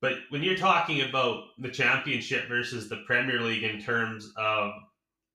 But 0.00 0.18
when 0.28 0.42
you're 0.42 0.56
talking 0.56 1.02
about 1.02 1.44
the 1.58 1.70
championship 1.70 2.48
versus 2.48 2.88
the 2.88 3.02
Premier 3.06 3.40
League 3.40 3.62
in 3.62 3.80
terms 3.80 4.30
of 4.36 4.72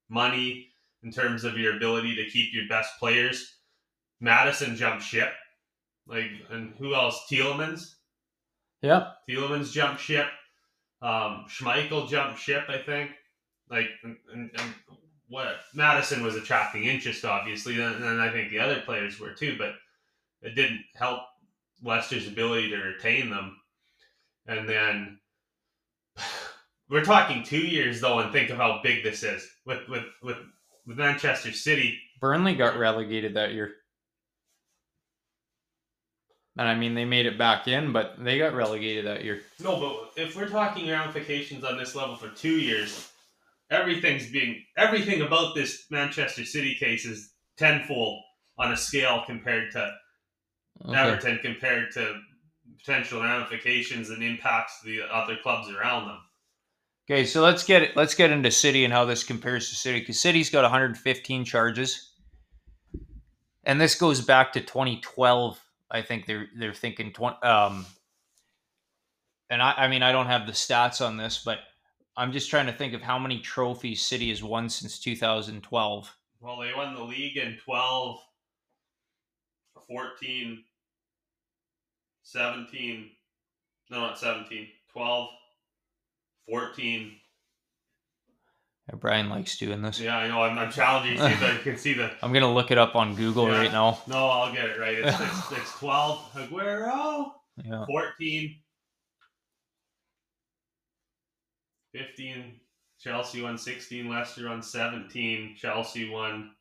money, 0.09 0.67
in 1.03 1.11
terms 1.11 1.43
of 1.43 1.57
your 1.57 1.75
ability 1.77 2.15
to 2.15 2.29
keep 2.29 2.53
your 2.53 2.67
best 2.69 2.91
players, 2.99 3.55
Maddison 4.19 4.75
jumped 4.75 5.03
ship. 5.03 5.31
Like, 6.05 6.29
and 6.51 6.73
who 6.77 6.93
else? 6.93 7.25
Tielemans. 7.31 7.95
yeah. 8.81 9.11
Tielemans 9.29 9.71
jumped 9.71 10.01
ship. 10.01 10.27
Um, 11.01 11.45
Schmeichel 11.47 12.09
jumped 12.09 12.39
ship, 12.39 12.65
I 12.67 12.77
think. 12.79 13.11
Like, 13.69 13.87
and, 14.03 14.17
and, 14.33 14.51
and 14.53 14.73
what 15.29 15.59
Maddison 15.73 16.23
was 16.23 16.35
attracting 16.35 16.85
interest, 16.85 17.23
obviously, 17.23 17.79
and, 17.79 18.03
and 18.03 18.21
I 18.21 18.31
think 18.31 18.49
the 18.49 18.59
other 18.59 18.81
players 18.81 19.19
were 19.19 19.31
too, 19.31 19.55
but 19.57 19.75
it 20.41 20.55
didn't 20.55 20.83
help 20.95 21.21
Leicester's 21.83 22.27
ability 22.27 22.69
to 22.71 22.77
retain 22.77 23.29
them. 23.29 23.57
And 24.47 24.67
then 24.67 25.19
we're 26.89 27.05
talking 27.05 27.43
two 27.43 27.59
years 27.59 28.01
though, 28.01 28.19
and 28.19 28.31
think 28.31 28.49
of 28.49 28.57
how 28.57 28.81
big 28.83 29.03
this 29.03 29.23
is 29.23 29.47
with 29.65 29.87
with 29.87 30.05
with, 30.23 30.37
with 30.87 30.97
Manchester 30.97 31.51
City. 31.51 31.99
Burnley 32.19 32.55
got 32.55 32.77
relegated 32.77 33.35
that 33.35 33.53
year. 33.53 33.75
And 36.57 36.67
I 36.67 36.75
mean, 36.75 36.93
they 36.93 37.05
made 37.05 37.25
it 37.25 37.37
back 37.37 37.69
in, 37.69 37.93
but 37.93 38.21
they 38.21 38.37
got 38.37 38.53
relegated 38.53 39.05
that 39.05 39.23
year. 39.23 39.43
No, 39.63 39.79
but 39.79 40.21
if 40.21 40.35
we're 40.35 40.49
talking 40.49 40.89
ramifications 40.89 41.63
on 41.63 41.77
this 41.77 41.95
level 41.95 42.17
for 42.17 42.27
two 42.29 42.59
years, 42.59 43.09
everything's 43.71 44.29
being 44.31 44.63
everything 44.77 45.21
about 45.21 45.55
this 45.55 45.85
Manchester 45.89 46.45
City 46.45 46.75
case 46.75 47.05
is 47.05 47.33
tenfold 47.57 48.21
on 48.57 48.71
a 48.71 48.77
scale 48.77 49.23
compared 49.25 49.71
to 49.71 49.91
Okay. 50.87 50.97
Everton 50.97 51.39
compared 51.39 51.91
to 51.93 52.19
potential 52.77 53.21
ramifications 53.21 54.09
and 54.09 54.23
impacts 54.23 54.81
to 54.81 54.87
the 54.87 55.01
other 55.13 55.37
clubs 55.43 55.69
around 55.69 56.07
them. 56.07 56.19
Okay, 57.09 57.25
so 57.25 57.41
let's 57.41 57.63
get 57.63 57.81
it. 57.81 57.97
Let's 57.97 58.13
get 58.13 58.31
into 58.31 58.51
City 58.51 58.85
and 58.85 58.93
how 58.93 59.03
this 59.05 59.23
compares 59.23 59.69
to 59.69 59.75
City 59.75 59.99
because 59.99 60.19
City's 60.19 60.49
got 60.49 60.61
115 60.61 61.43
charges, 61.43 62.13
and 63.63 63.81
this 63.81 63.95
goes 63.95 64.21
back 64.21 64.53
to 64.53 64.61
2012. 64.61 65.59
I 65.91 66.01
think 66.03 66.27
they're 66.27 66.47
they're 66.57 66.73
thinking 66.73 67.11
20. 67.11 67.37
Um, 67.41 67.85
and 69.49 69.61
I, 69.61 69.73
I 69.75 69.87
mean, 69.87 70.03
I 70.03 70.11
don't 70.11 70.27
have 70.27 70.45
the 70.45 70.53
stats 70.53 71.05
on 71.05 71.17
this, 71.17 71.41
but 71.43 71.57
I'm 72.19 72.33
just 72.33 72.49
trying 72.49 72.65
to 72.65 72.73
think 72.73 72.93
of 72.93 73.01
how 73.01 73.17
many 73.17 73.39
trophies 73.39 74.01
City 74.01 74.27
has 74.27 74.43
won 74.43 74.67
since 74.67 74.99
2012. 74.99 76.17
Well, 76.41 76.59
they 76.59 76.73
won 76.75 76.93
the 76.93 77.01
league 77.01 77.37
in 77.37 77.57
12, 77.63 78.19
14, 79.87 80.63
17, 82.23 83.09
no, 83.89 84.01
not 84.01 84.19
17, 84.19 84.67
12, 84.91 85.29
14. 86.49 87.11
Yeah, 88.89 88.95
Brian 88.95 89.29
likes 89.29 89.57
doing 89.57 89.81
this. 89.81 90.01
Yeah, 90.01 90.17
I 90.17 90.27
know. 90.27 90.43
I'm, 90.43 90.57
I'm 90.57 90.71
challenging 90.73 91.13
you. 91.13 91.35
So 91.37 91.51
you 91.51 91.59
can 91.59 91.77
see 91.77 91.93
the. 91.93 92.11
I'm 92.21 92.33
gonna 92.33 92.53
look 92.53 92.69
it 92.69 92.77
up 92.77 92.97
on 92.97 93.15
Google 93.15 93.47
Yeah. 93.47 93.59
right 93.59 93.71
now. 93.71 94.01
No, 94.07 94.27
I'll 94.27 94.51
get 94.53 94.65
it 94.65 94.77
right. 94.77 94.95
It's, 94.99 95.17
it's, 95.21 95.51
it's 95.53 95.79
12, 95.79 96.33
Aguero, 96.33 97.31
Yeah. 97.63 97.85
14, 97.85 98.55
15, 101.93 102.59
Chelsea 102.99 103.41
won 103.41 103.57
16, 103.57 104.09
Leicester 104.09 104.49
won 104.49 104.61
17, 104.61 105.55
Chelsea 105.57 106.09
won 106.09 106.51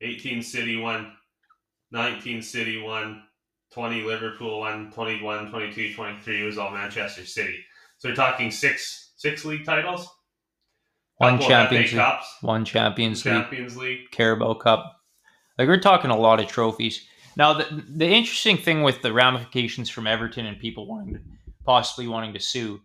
18, 0.00 0.42
City 0.42 0.76
won 0.76 1.12
19, 1.90 2.42
City 2.42 2.80
won 2.80 3.22
20, 3.72 4.02
Liverpool 4.02 4.60
won 4.60 4.90
21, 4.92 5.50
22, 5.50 5.94
23 5.94 6.42
was 6.42 6.58
all 6.58 6.70
Manchester 6.70 7.24
City. 7.24 7.58
So 7.98 8.08
we're 8.08 8.14
talking 8.14 8.50
six 8.50 9.12
six 9.16 9.44
league 9.44 9.64
titles, 9.64 10.08
One 11.16 11.40
Champions 11.40 11.92
League, 11.92 12.00
Cups, 12.00 12.36
one 12.42 12.64
Champions 12.64 13.24
League, 13.24 13.34
Champions 13.34 13.76
League. 13.76 14.10
Carabao 14.12 14.54
Cup. 14.54 15.00
Like 15.58 15.66
we're 15.66 15.80
talking 15.80 16.10
a 16.10 16.16
lot 16.16 16.40
of 16.40 16.46
trophies. 16.46 17.04
Now 17.36 17.54
the 17.54 17.84
the 17.88 18.06
interesting 18.06 18.56
thing 18.56 18.82
with 18.82 19.02
the 19.02 19.12
ramifications 19.12 19.90
from 19.90 20.06
Everton 20.06 20.46
and 20.46 20.60
people 20.60 20.86
wanting 20.86 21.20
possibly 21.66 22.06
wanting 22.06 22.32
to 22.34 22.40
sue, 22.40 22.80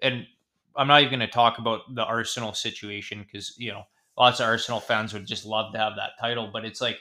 and 0.00 0.26
I'm 0.76 0.88
not 0.88 1.02
even 1.02 1.18
going 1.18 1.28
to 1.28 1.32
talk 1.32 1.58
about 1.58 1.82
the 1.94 2.04
Arsenal 2.04 2.52
situation 2.52 3.22
because 3.24 3.54
you 3.58 3.72
know 3.72 3.82
lots 4.18 4.40
of 4.40 4.46
Arsenal 4.46 4.80
fans 4.80 5.12
would 5.12 5.26
just 5.26 5.44
love 5.44 5.72
to 5.72 5.78
have 5.78 5.96
that 5.96 6.12
title, 6.20 6.50
but 6.52 6.64
it's 6.64 6.80
like 6.80 6.98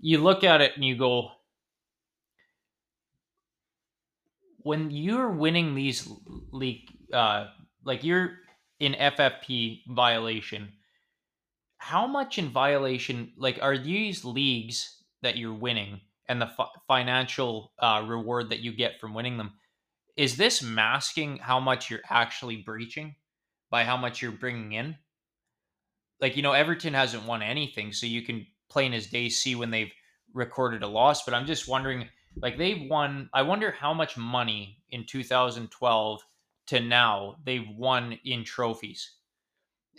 you 0.00 0.18
look 0.18 0.44
at 0.44 0.60
it 0.60 0.72
and 0.76 0.84
you 0.84 0.96
go, 0.96 1.30
when 4.58 4.90
you're 4.90 5.30
winning 5.30 5.74
these 5.74 6.08
league, 6.52 6.88
uh, 7.12 7.46
like 7.84 8.04
you're 8.04 8.32
in 8.78 8.92
FFP 8.92 9.82
violation 9.88 10.72
how 11.78 12.06
much 12.06 12.38
in 12.38 12.48
violation 12.48 13.32
like 13.36 13.58
are 13.62 13.78
these 13.78 14.24
leagues 14.24 15.04
that 15.22 15.36
you're 15.36 15.54
winning 15.54 16.00
and 16.28 16.40
the 16.40 16.46
fi- 16.46 16.66
financial 16.88 17.72
uh, 17.78 18.04
reward 18.06 18.50
that 18.50 18.60
you 18.60 18.72
get 18.72 18.98
from 19.00 19.14
winning 19.14 19.36
them 19.36 19.52
is 20.16 20.36
this 20.36 20.62
masking 20.62 21.36
how 21.38 21.60
much 21.60 21.90
you're 21.90 22.00
actually 22.08 22.56
breaching 22.56 23.14
by 23.70 23.84
how 23.84 23.96
much 23.96 24.22
you're 24.22 24.32
bringing 24.32 24.72
in 24.72 24.96
like 26.20 26.36
you 26.36 26.42
know 26.42 26.52
everton 26.52 26.94
hasn't 26.94 27.26
won 27.26 27.42
anything 27.42 27.92
so 27.92 28.06
you 28.06 28.22
can 28.22 28.46
plain 28.70 28.92
as 28.92 29.06
day 29.06 29.28
see 29.28 29.54
when 29.54 29.70
they've 29.70 29.92
recorded 30.34 30.82
a 30.82 30.88
loss 30.88 31.24
but 31.24 31.34
i'm 31.34 31.46
just 31.46 31.68
wondering 31.68 32.08
like 32.42 32.58
they've 32.58 32.88
won 32.90 33.28
i 33.32 33.42
wonder 33.42 33.70
how 33.70 33.92
much 33.92 34.16
money 34.16 34.78
in 34.90 35.04
2012 35.06 36.20
to 36.66 36.80
now 36.80 37.36
they've 37.44 37.68
won 37.76 38.18
in 38.24 38.44
trophies 38.44 39.16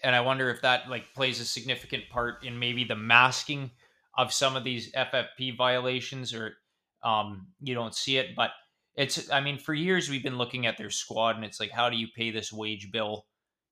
and 0.04 0.16
I 0.16 0.22
wonder 0.22 0.50
if 0.50 0.62
that 0.62 0.90
like 0.90 1.14
plays 1.14 1.40
a 1.40 1.46
significant 1.46 2.10
part 2.10 2.44
in 2.46 2.58
maybe 2.60 2.84
the 2.84 2.96
masking 2.96 3.72
of 4.18 4.34
some 4.34 4.56
of 4.56 4.64
these 4.64 4.92
FFP 4.92 5.56
violations, 5.58 6.34
or 6.34 6.54
um, 7.04 7.48
you 7.62 7.74
don't 7.74 7.96
see 7.96 8.18
it. 8.18 8.36
But 8.36 8.52
it's, 8.98 9.32
I 9.32 9.40
mean, 9.42 9.58
for 9.60 9.74
years 9.74 10.10
we've 10.10 10.24
been 10.24 10.38
looking 10.38 10.66
at 10.66 10.78
their 10.78 10.90
squad, 10.90 11.36
and 11.36 11.46
it's 11.46 11.60
like, 11.60 11.72
how 11.72 11.90
do 11.90 11.96
you 11.96 12.08
pay 12.16 12.32
this 12.32 12.52
wage 12.52 12.92
bill? 12.92 13.26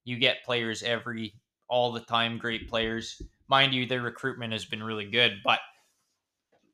You 0.04 0.18
get 0.18 0.44
players 0.46 0.84
every 0.84 1.34
all 1.68 1.92
the 1.92 2.02
time, 2.02 2.38
great 2.38 2.70
players. 2.70 3.22
Mind 3.48 3.74
you, 3.74 3.86
their 3.86 4.02
recruitment 4.02 4.54
has 4.54 4.66
been 4.66 4.84
really 4.84 5.10
good, 5.10 5.34
but 5.44 5.60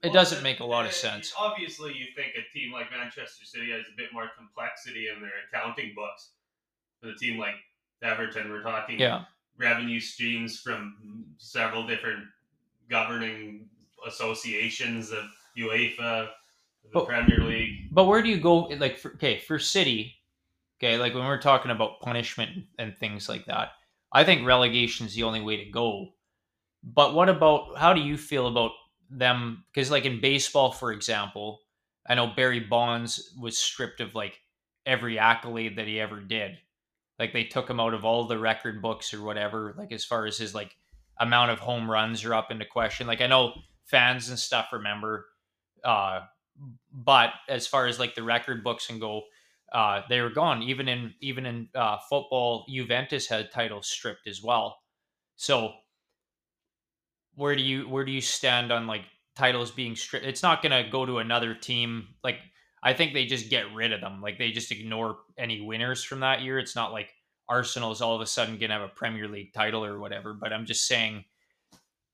it 0.04 0.08
Well, 0.08 0.14
doesn't 0.14 0.44
make 0.44 0.60
a 0.60 0.66
lot 0.66 0.86
of 0.86 0.92
sense. 0.94 1.34
Obviously, 1.38 1.94
you 1.94 2.08
think 2.16 2.34
a 2.36 2.58
team 2.58 2.74
like 2.74 2.92
Manchester 2.92 3.46
City 3.46 3.72
has 3.72 3.82
a 3.82 3.96
bit 3.96 4.10
more 4.14 4.30
complexity 4.38 5.08
in 5.08 5.22
their 5.22 5.32
accounting 5.48 5.94
books. 5.96 6.32
With 7.02 7.16
a 7.16 7.18
team 7.18 7.40
like 7.40 7.56
Everton, 8.04 8.52
we're 8.52 8.64
talking 8.64 9.00
Yeah, 9.00 9.26
revenue 9.58 10.00
streams 10.00 10.60
from 10.60 11.26
several 11.38 11.88
different 11.88 12.26
governing 12.90 13.70
associations 14.06 15.12
of 15.12 15.24
UEFA, 15.58 16.30
the 16.94 17.02
Premier 17.02 17.40
League. 17.40 17.81
But 17.92 18.06
where 18.06 18.22
do 18.22 18.30
you 18.30 18.40
go? 18.40 18.64
Like, 18.68 18.98
for, 18.98 19.12
okay, 19.12 19.38
for 19.40 19.60
City, 19.60 20.16
okay, 20.80 20.98
like 20.98 21.14
when 21.14 21.26
we're 21.26 21.42
talking 21.42 21.72
about 21.72 22.00
punishment 22.00 22.66
and 22.80 22.98
things 22.98 23.28
like 23.28 23.46
that, 23.46 23.74
I 24.14 24.24
think 24.24 24.48
relegation 24.48 25.06
is 25.06 25.14
the 25.14 25.24
only 25.24 25.42
way 25.42 25.58
to 25.58 25.70
go. 25.70 26.08
But 26.84 27.14
what 27.14 27.30
about 27.30 27.78
how 27.78 27.94
do 27.94 28.02
you 28.02 28.18
feel 28.18 28.48
about 28.48 28.72
them? 29.10 29.66
Because, 29.74 29.92
like 29.92 30.06
in 30.06 30.22
baseball, 30.22 30.72
for 30.72 30.92
example, 30.92 31.60
I 32.08 32.16
know 32.16 32.34
Barry 32.36 32.62
Bonds 32.62 33.36
was 33.40 33.58
stripped 33.58 34.00
of 34.00 34.16
like 34.16 34.40
every 34.86 35.20
accolade 35.20 35.78
that 35.78 35.88
he 35.88 36.00
ever 36.00 36.20
did. 36.20 36.58
Like 37.20 37.34
they 37.34 37.44
took 37.44 37.70
him 37.70 37.80
out 37.80 37.94
of 37.94 38.04
all 38.04 38.26
the 38.26 38.40
record 38.40 38.82
books 38.82 39.14
or 39.14 39.22
whatever. 39.22 39.76
Like 39.78 39.92
as 39.92 40.06
far 40.06 40.26
as 40.26 40.38
his 40.38 40.56
like 40.56 40.76
amount 41.20 41.52
of 41.52 41.60
home 41.60 41.90
runs 41.90 42.26
are 42.26 42.34
up 42.34 42.52
into 42.52 42.66
question. 42.66 43.06
Like 43.06 43.22
I 43.22 43.28
know 43.28 43.54
fans 43.86 44.30
and 44.30 44.40
stuff 44.40 44.70
remember 44.72 45.28
uh 45.84 46.22
but 46.94 47.32
as 47.50 47.68
far 47.68 47.88
as 47.88 48.00
like 48.00 48.16
the 48.16 48.24
record 48.24 48.64
books 48.64 48.90
and 48.90 49.00
go 49.00 49.24
uh 49.74 50.02
they 50.10 50.22
were 50.22 50.30
gone. 50.30 50.62
Even 50.64 50.88
in 50.88 51.14
even 51.22 51.46
in 51.46 51.70
uh 51.76 51.98
football 52.10 52.66
juventus 52.70 53.28
had 53.28 53.52
titles 53.52 53.88
stripped 53.88 54.28
as 54.28 54.42
well. 54.44 54.78
So 55.36 55.74
where 57.36 57.56
do 57.56 57.64
you 57.64 57.88
where 57.90 58.06
do 58.06 58.12
you 58.12 58.22
stand 58.22 58.72
on 58.72 58.88
like 58.88 59.04
titles 59.36 59.72
being 59.72 59.96
stripped? 59.96 60.26
It's 60.26 60.44
not 60.44 60.62
to 60.64 60.88
go 60.92 61.06
to 61.06 61.20
another 61.20 61.54
team. 61.54 62.10
Like 62.24 62.38
i 62.84 62.94
think 62.94 63.14
they 63.14 63.26
just 63.26 63.50
get 63.50 63.74
rid 63.74 63.94
of 63.94 64.02
them. 64.02 64.22
Like 64.22 64.38
they 64.38 64.52
just 64.52 64.72
ignore 64.72 65.20
any 65.38 65.62
winners 65.62 66.04
from 66.04 66.22
that 66.22 66.42
year. 66.42 66.60
It's 66.60 66.76
not 66.76 66.92
like 66.92 67.14
arsenal 67.52 67.92
is 67.92 68.02
all 68.02 68.16
of 68.16 68.22
a 68.22 68.26
sudden 68.26 68.58
to 68.58 68.68
have 68.68 68.82
a 68.82 68.88
premier 68.88 69.28
league 69.28 69.54
title 69.54 69.84
or 69.84 70.00
whatever 70.00 70.34
but 70.34 70.54
i'm 70.54 70.66
just 70.66 70.88
saying 70.88 71.24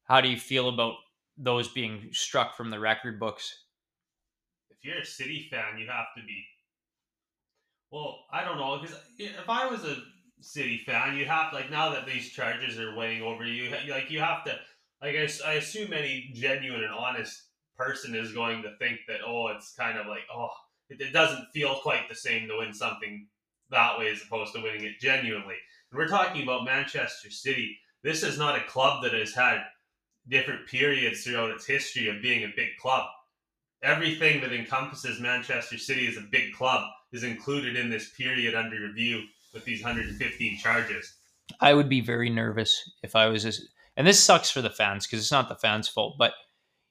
how 0.05 0.19
do 0.19 0.27
you 0.27 0.37
feel 0.37 0.67
about 0.67 0.95
those 1.37 1.67
being 1.67 2.09
struck 2.11 2.57
from 2.57 2.71
the 2.71 2.79
record 2.79 3.19
books 3.19 3.65
you're 4.87 5.01
a 5.01 5.05
City 5.05 5.47
fan, 5.51 5.77
you 5.77 5.87
have 5.87 6.07
to 6.15 6.23
be. 6.25 6.43
Well, 7.91 8.25
I 8.31 8.43
don't 8.43 8.57
know 8.57 8.79
because 8.79 8.97
if 9.17 9.49
I 9.49 9.67
was 9.67 9.83
a 9.83 9.97
City 10.39 10.77
fan, 10.77 11.17
you 11.17 11.25
have 11.25 11.53
like 11.53 11.69
now 11.69 11.89
that 11.89 12.05
these 12.05 12.31
charges 12.31 12.79
are 12.79 12.95
weighing 12.95 13.21
over 13.21 13.45
you, 13.45 13.69
like 13.89 14.09
you 14.09 14.19
have 14.19 14.43
to 14.45 14.57
like 15.01 15.15
I, 15.15 15.27
I 15.45 15.53
assume 15.53 15.93
any 15.93 16.31
genuine 16.33 16.83
and 16.83 16.93
honest 16.93 17.43
person 17.77 18.15
is 18.15 18.33
going 18.33 18.63
to 18.63 18.75
think 18.77 18.99
that 19.07 19.19
oh 19.25 19.47
it's 19.47 19.73
kind 19.75 19.99
of 19.99 20.07
like 20.07 20.23
oh 20.33 20.49
it, 20.89 20.99
it 20.99 21.13
doesn't 21.13 21.51
feel 21.53 21.75
quite 21.75 22.09
the 22.09 22.15
same 22.15 22.47
to 22.47 22.57
win 22.57 22.73
something 22.73 23.27
that 23.69 23.99
way 23.99 24.09
as 24.09 24.21
opposed 24.21 24.53
to 24.55 24.61
winning 24.61 24.85
it 24.85 24.99
genuinely. 24.99 25.55
And 25.91 25.97
we're 25.97 26.07
talking 26.07 26.43
about 26.43 26.65
manchester 26.65 27.29
city. 27.29 27.77
This 28.03 28.23
is 28.23 28.37
not 28.37 28.57
a 28.57 28.67
club 28.67 29.03
that 29.03 29.13
has 29.13 29.33
had 29.33 29.63
different 30.27 30.67
periods 30.67 31.23
throughout 31.23 31.51
its 31.51 31.65
history 31.65 32.09
of 32.09 32.21
being 32.21 32.43
a 32.43 32.53
big 32.55 32.69
club 32.79 33.05
everything 33.83 34.41
that 34.41 34.53
encompasses 34.53 35.19
manchester 35.19 35.77
city 35.77 36.07
as 36.07 36.17
a 36.17 36.27
big 36.31 36.53
club 36.53 36.83
is 37.11 37.23
included 37.23 37.75
in 37.75 37.89
this 37.89 38.11
period 38.11 38.55
under 38.55 38.79
review 38.79 39.23
with 39.53 39.63
these 39.65 39.81
115 39.83 40.57
charges 40.57 41.17
I 41.59 41.73
would 41.73 41.89
be 41.89 42.01
very 42.01 42.29
nervous 42.29 42.89
if 43.03 43.15
I 43.15 43.27
was 43.27 43.43
this. 43.43 43.65
And 43.95 44.05
this 44.05 44.19
sucks 44.19 44.49
for 44.49 44.61
the 44.61 44.69
fans 44.69 45.07
because 45.07 45.19
it's 45.19 45.31
not 45.31 45.49
the 45.49 45.55
fans' 45.55 45.87
fault. 45.87 46.15
But 46.19 46.33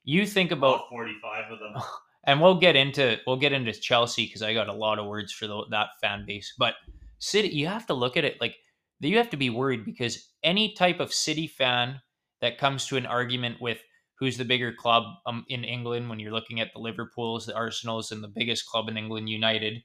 you 0.04 0.26
think 0.26 0.50
about, 0.50 0.76
about 0.76 0.90
45 0.90 1.52
of 1.52 1.58
them 1.58 1.82
and 2.24 2.40
we'll 2.40 2.58
get 2.58 2.76
into 2.76 3.18
we'll 3.26 3.36
get 3.36 3.52
into 3.52 3.72
Chelsea 3.72 4.26
because 4.26 4.42
I 4.42 4.54
got 4.54 4.68
a 4.68 4.72
lot 4.72 4.98
of 4.98 5.06
words 5.06 5.32
for 5.32 5.46
the, 5.46 5.64
that 5.70 5.88
fan 6.00 6.24
base. 6.26 6.54
But 6.58 6.74
City, 7.18 7.48
you 7.48 7.66
have 7.66 7.86
to 7.86 7.94
look 7.94 8.16
at 8.16 8.24
it 8.24 8.40
like 8.40 8.56
you 9.00 9.18
have 9.18 9.30
to 9.30 9.36
be 9.36 9.50
worried 9.50 9.84
because 9.84 10.28
any 10.42 10.74
type 10.74 11.00
of 11.00 11.12
City 11.12 11.46
fan 11.46 12.00
that 12.40 12.58
comes 12.58 12.86
to 12.86 12.96
an 12.96 13.06
argument 13.06 13.60
with 13.60 13.78
who's 14.18 14.36
the 14.36 14.44
bigger 14.44 14.72
club 14.72 15.04
um, 15.26 15.44
in 15.48 15.64
England 15.64 16.08
when 16.08 16.18
you're 16.18 16.32
looking 16.32 16.60
at 16.60 16.72
the 16.72 16.80
Liverpools, 16.80 17.46
the 17.46 17.54
Arsenals, 17.54 18.12
and 18.12 18.22
the 18.22 18.28
biggest 18.28 18.66
club 18.66 18.88
in 18.88 18.96
England, 18.96 19.28
United. 19.28 19.82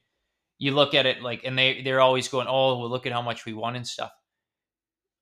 You 0.58 0.72
look 0.72 0.94
at 0.94 1.06
it 1.06 1.22
like, 1.22 1.42
and 1.44 1.58
they 1.58 1.82
they're 1.82 2.00
always 2.00 2.28
going, 2.28 2.46
"Oh, 2.48 2.78
well, 2.78 2.90
look 2.90 3.06
at 3.06 3.12
how 3.12 3.22
much 3.22 3.44
we 3.44 3.52
won 3.52 3.76
and 3.76 3.86
stuff." 3.86 4.12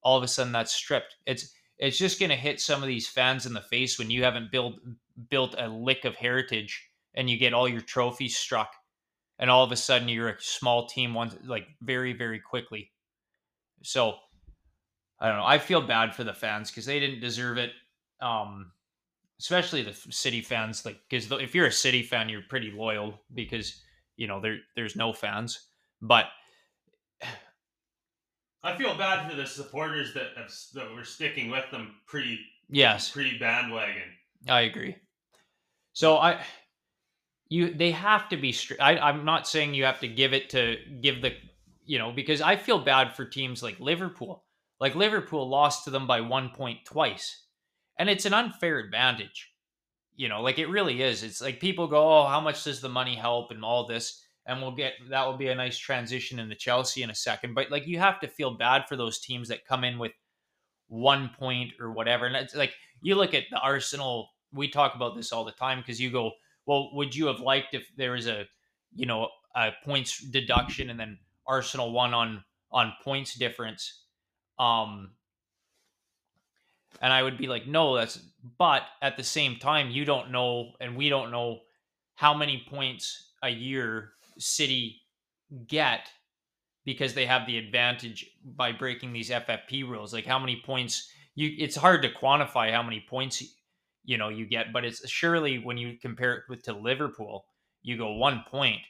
all 0.02 0.16
of 0.16 0.22
a 0.22 0.28
sudden 0.28 0.52
that's 0.52 0.72
stripped. 0.72 1.16
It's 1.26 1.52
it's 1.78 1.98
just 1.98 2.18
going 2.18 2.30
to 2.30 2.36
hit 2.36 2.60
some 2.60 2.82
of 2.82 2.88
these 2.88 3.08
fans 3.08 3.46
in 3.46 3.54
the 3.54 3.60
face 3.60 3.98
when 3.98 4.10
you 4.10 4.24
haven't 4.24 4.52
built 4.52 4.74
built 5.28 5.54
a 5.58 5.68
lick 5.68 6.04
of 6.04 6.16
heritage 6.16 6.88
and 7.14 7.28
you 7.28 7.38
get 7.38 7.54
all 7.54 7.68
your 7.68 7.80
trophies 7.80 8.36
struck, 8.36 8.72
and 9.38 9.50
all 9.50 9.64
of 9.64 9.72
a 9.72 9.76
sudden 9.76 10.08
you're 10.08 10.28
a 10.28 10.40
small 10.40 10.86
team 10.86 11.14
once 11.14 11.36
like 11.44 11.66
very 11.82 12.12
very 12.12 12.40
quickly. 12.40 12.92
So 13.82 14.14
I 15.18 15.28
don't 15.28 15.38
know. 15.38 15.46
I 15.46 15.58
feel 15.58 15.82
bad 15.82 16.14
for 16.14 16.24
the 16.24 16.34
fans 16.34 16.70
because 16.70 16.86
they 16.86 17.00
didn't 17.00 17.20
deserve 17.20 17.58
it. 17.58 17.72
Um, 18.20 18.72
especially 19.40 19.82
the 19.82 19.94
city 20.10 20.42
fans, 20.42 20.84
like 20.84 20.98
because 21.08 21.32
if 21.32 21.54
you're 21.54 21.66
a 21.66 21.72
city 21.72 22.02
fan, 22.02 22.28
you're 22.28 22.42
pretty 22.48 22.70
loyal 22.70 23.18
because 23.34 23.80
you 24.16 24.26
know 24.26 24.40
there 24.40 24.58
there's 24.76 24.96
no 24.96 25.12
fans. 25.12 25.68
But 26.02 26.26
I 28.62 28.76
feel 28.76 28.94
bad 28.96 29.28
for 29.28 29.34
the 29.34 29.46
supporters 29.46 30.12
that 30.12 30.28
have, 30.36 30.52
that 30.74 30.94
were 30.94 31.04
sticking 31.04 31.50
with 31.50 31.64
them 31.70 31.94
pre 32.06 32.38
yes, 32.68 33.10
pre 33.10 33.38
bandwagon. 33.38 34.02
I 34.46 34.60
agree. 34.62 34.96
So 35.94 36.18
I, 36.18 36.42
you 37.48 37.72
they 37.72 37.92
have 37.92 38.28
to 38.28 38.36
be. 38.36 38.52
Str- 38.52 38.74
I, 38.78 38.98
I'm 38.98 39.24
not 39.24 39.48
saying 39.48 39.72
you 39.74 39.84
have 39.84 40.00
to 40.00 40.08
give 40.08 40.34
it 40.34 40.50
to 40.50 40.76
give 41.00 41.22
the, 41.22 41.32
you 41.86 41.98
know, 41.98 42.12
because 42.12 42.42
I 42.42 42.56
feel 42.56 42.78
bad 42.78 43.16
for 43.16 43.24
teams 43.24 43.62
like 43.62 43.80
Liverpool. 43.80 44.44
Like 44.78 44.94
Liverpool 44.94 45.48
lost 45.48 45.84
to 45.84 45.90
them 45.90 46.06
by 46.06 46.20
one 46.20 46.50
point 46.50 46.84
twice, 46.84 47.42
and 48.00 48.08
it's 48.08 48.24
an 48.24 48.32
unfair 48.32 48.78
advantage. 48.78 49.52
You 50.16 50.30
know, 50.30 50.40
like 50.40 50.58
it 50.58 50.68
really 50.68 51.02
is. 51.02 51.22
It's 51.22 51.40
like 51.40 51.60
people 51.60 51.86
go, 51.86 52.20
"Oh, 52.20 52.26
how 52.26 52.40
much 52.40 52.64
does 52.64 52.80
the 52.80 52.88
money 52.88 53.14
help?" 53.14 53.50
and 53.50 53.62
all 53.62 53.86
this, 53.86 54.24
and 54.46 54.60
we'll 54.60 54.74
get 54.74 54.94
that 55.10 55.26
will 55.26 55.36
be 55.36 55.48
a 55.48 55.54
nice 55.54 55.78
transition 55.78 56.38
into 56.38 56.54
Chelsea 56.54 57.02
in 57.02 57.10
a 57.10 57.14
second. 57.14 57.54
But 57.54 57.70
like 57.70 57.86
you 57.86 57.98
have 57.98 58.18
to 58.20 58.28
feel 58.28 58.52
bad 58.56 58.88
for 58.88 58.96
those 58.96 59.20
teams 59.20 59.48
that 59.48 59.66
come 59.66 59.84
in 59.84 59.98
with 59.98 60.12
one 60.88 61.30
point 61.38 61.72
or 61.78 61.92
whatever, 61.92 62.26
and 62.26 62.34
it's 62.34 62.56
like 62.56 62.72
you 63.02 63.14
look 63.14 63.34
at 63.34 63.44
the 63.50 63.60
Arsenal. 63.60 64.30
We 64.52 64.68
talk 64.68 64.94
about 64.96 65.14
this 65.14 65.30
all 65.30 65.44
the 65.44 65.52
time 65.52 65.78
because 65.78 66.00
you 66.00 66.10
go, 66.10 66.32
well, 66.66 66.90
would 66.94 67.14
you 67.14 67.26
have 67.26 67.38
liked 67.38 67.74
if 67.74 67.86
there 67.96 68.12
was 68.12 68.26
a, 68.26 68.46
you 68.96 69.06
know, 69.06 69.28
a 69.54 69.70
points 69.84 70.18
deduction 70.18 70.90
and 70.90 70.98
then 70.98 71.18
Arsenal 71.46 71.92
won 71.92 72.14
on 72.14 72.44
on 72.72 72.94
points 73.04 73.34
difference? 73.34 74.04
Um, 74.58 75.12
and 77.00 77.12
I 77.12 77.22
would 77.22 77.38
be 77.38 77.48
like, 77.48 77.66
no, 77.66 77.96
that's. 77.96 78.20
But 78.58 78.82
at 79.02 79.16
the 79.16 79.22
same 79.24 79.56
time, 79.56 79.90
you 79.90 80.04
don't 80.04 80.30
know, 80.30 80.72
and 80.80 80.96
we 80.96 81.08
don't 81.08 81.30
know 81.30 81.60
how 82.14 82.34
many 82.34 82.64
points 82.68 83.32
a 83.42 83.48
year 83.48 84.12
City 84.38 85.00
get 85.66 86.08
because 86.84 87.14
they 87.14 87.26
have 87.26 87.46
the 87.46 87.58
advantage 87.58 88.26
by 88.44 88.72
breaking 88.72 89.12
these 89.12 89.30
FFP 89.30 89.88
rules. 89.88 90.12
Like 90.12 90.26
how 90.26 90.38
many 90.38 90.62
points 90.64 91.10
you? 91.34 91.50
It's 91.58 91.76
hard 91.76 92.02
to 92.02 92.10
quantify 92.10 92.72
how 92.72 92.82
many 92.82 93.04
points 93.08 93.42
you 94.04 94.18
know 94.18 94.28
you 94.28 94.46
get, 94.46 94.72
but 94.72 94.84
it's 94.84 95.08
surely 95.08 95.58
when 95.58 95.78
you 95.78 95.96
compare 96.00 96.34
it 96.34 96.42
with 96.48 96.62
to 96.64 96.72
Liverpool, 96.72 97.44
you 97.82 97.96
go 97.96 98.12
one 98.12 98.44
point. 98.50 98.80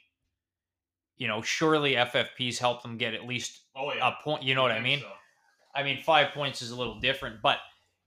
You 1.17 1.27
know, 1.27 1.41
surely 1.41 1.93
FFPs 1.93 2.57
help 2.57 2.81
them 2.81 2.97
get 2.97 3.13
at 3.13 3.27
least 3.27 3.61
Oh 3.75 3.93
yeah, 3.93 4.09
a 4.09 4.23
point. 4.23 4.43
You 4.43 4.55
know 4.55 4.63
what 4.63 4.71
I 4.71 4.75
think 4.75 4.85
mean? 4.85 4.99
so. 5.01 5.11
I 5.75 5.83
mean, 5.83 6.01
five 6.01 6.33
points 6.33 6.61
is 6.61 6.71
a 6.71 6.75
little 6.75 6.99
different, 6.99 7.41
but 7.41 7.57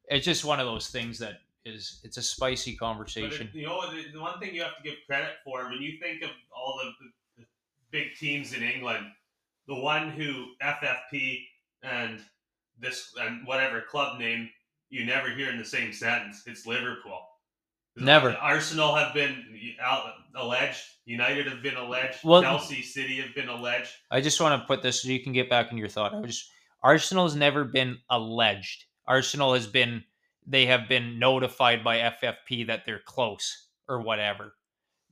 it's 0.08 0.24
just 0.24 0.44
one 0.44 0.60
of 0.60 0.66
those 0.66 0.88
things 0.88 1.18
that 1.18 1.40
is 1.64 2.00
it's 2.04 2.16
a 2.18 2.22
spicy 2.22 2.76
conversation. 2.76 3.48
it, 3.52 3.58
you 3.58 3.66
know, 3.66 3.90
the, 3.90 4.04
the 4.12 4.20
one 4.20 4.38
thing 4.38 4.54
you 4.54 4.62
have 4.62 4.76
to 4.76 4.82
give 4.82 4.96
credit 5.06 5.36
for 5.44 5.64
when 5.70 5.80
you 5.80 5.98
think 6.00 6.22
of 6.22 6.30
all 6.54 6.78
the, 6.82 6.90
the, 7.06 7.42
the 7.42 7.46
big 7.90 8.14
teams 8.18 8.52
in 8.52 8.62
England, 8.62 9.06
the 9.66 9.74
one 9.74 10.10
who 10.10 10.48
FFP 10.62 11.40
and 11.82 12.20
this 12.78 13.14
and 13.20 13.46
whatever 13.46 13.80
club 13.80 14.18
name 14.18 14.50
you 14.90 15.04
never 15.06 15.30
hear 15.30 15.50
in 15.50 15.58
the 15.58 15.64
same 15.64 15.92
sentence, 15.92 16.42
it's 16.46 16.66
Liverpool. 16.66 17.20
Never. 17.96 18.32
Arsenal 18.36 18.94
have 18.94 19.14
been 19.14 19.44
alleged. 20.34 20.82
United 21.04 21.46
have 21.46 21.62
been 21.62 21.76
alleged. 21.76 22.18
Well- 22.24 22.42
Chelsea 22.42 22.82
City 22.82 23.20
have 23.20 23.34
been 23.34 23.48
alleged. 23.48 23.90
I 24.10 24.20
just 24.20 24.40
want 24.40 24.60
to 24.60 24.66
put 24.66 24.82
this 24.82 25.02
so 25.02 25.08
you 25.08 25.22
can 25.22 25.32
get 25.32 25.48
back 25.48 25.70
in 25.70 25.78
your 25.78 25.88
thought. 25.88 26.14
I 26.14 26.22
just, 26.22 26.50
Arsenal's 26.82 27.34
never 27.36 27.64
been 27.64 27.98
alleged. 28.10 28.84
Arsenal 29.06 29.54
has 29.54 29.66
been 29.66 30.04
they 30.46 30.66
have 30.66 30.88
been 30.88 31.18
notified 31.18 31.82
by 31.82 31.98
FFP 31.98 32.66
that 32.66 32.84
they're 32.84 33.00
close 33.04 33.68
or 33.88 34.02
whatever. 34.02 34.54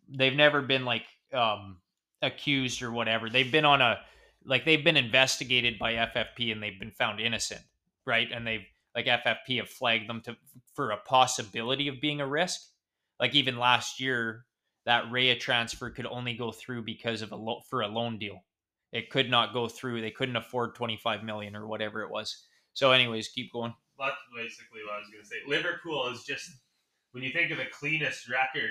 They've 0.08 0.34
never 0.34 0.62
been 0.62 0.84
like 0.84 1.04
um 1.32 1.78
accused 2.20 2.82
or 2.82 2.92
whatever. 2.92 3.28
They've 3.28 3.50
been 3.50 3.64
on 3.64 3.80
a 3.80 3.98
like 4.44 4.64
they've 4.64 4.84
been 4.84 4.96
investigated 4.96 5.78
by 5.78 5.94
FFP 5.94 6.52
and 6.52 6.62
they've 6.62 6.78
been 6.78 6.90
found 6.90 7.20
innocent, 7.20 7.62
right? 8.06 8.28
And 8.32 8.46
they've 8.46 8.66
like 8.94 9.06
FFP 9.06 9.58
have 9.58 9.68
flagged 9.68 10.08
them 10.08 10.20
to 10.22 10.36
for 10.74 10.90
a 10.90 10.98
possibility 10.98 11.88
of 11.88 12.00
being 12.00 12.20
a 12.20 12.26
risk. 12.26 12.60
Like 13.20 13.34
even 13.34 13.58
last 13.58 14.00
year, 14.00 14.44
that 14.84 15.04
Raya 15.04 15.38
transfer 15.38 15.90
could 15.90 16.06
only 16.06 16.34
go 16.34 16.50
through 16.50 16.82
because 16.82 17.22
of 17.22 17.32
a 17.32 17.36
lo- 17.36 17.62
for 17.68 17.82
a 17.82 17.88
loan 17.88 18.18
deal. 18.18 18.40
It 18.92 19.10
could 19.10 19.30
not 19.30 19.54
go 19.54 19.68
through. 19.68 20.00
They 20.00 20.10
couldn't 20.10 20.36
afford 20.36 20.74
25 20.74 21.22
million 21.22 21.56
or 21.56 21.66
whatever 21.66 22.02
it 22.02 22.10
was. 22.10 22.46
So 22.74 22.90
anyways, 22.90 23.28
keep 23.28 23.52
going. 23.52 23.74
That's 24.02 24.20
basically 24.34 24.80
what 24.84 24.94
I 24.94 24.98
was 24.98 25.08
going 25.10 25.22
to 25.22 25.28
say. 25.28 25.36
Liverpool 25.46 26.08
is 26.08 26.24
just 26.24 26.50
when 27.12 27.22
you 27.22 27.30
think 27.30 27.50
of 27.50 27.58
the 27.58 27.66
cleanest 27.72 28.28
record, 28.28 28.70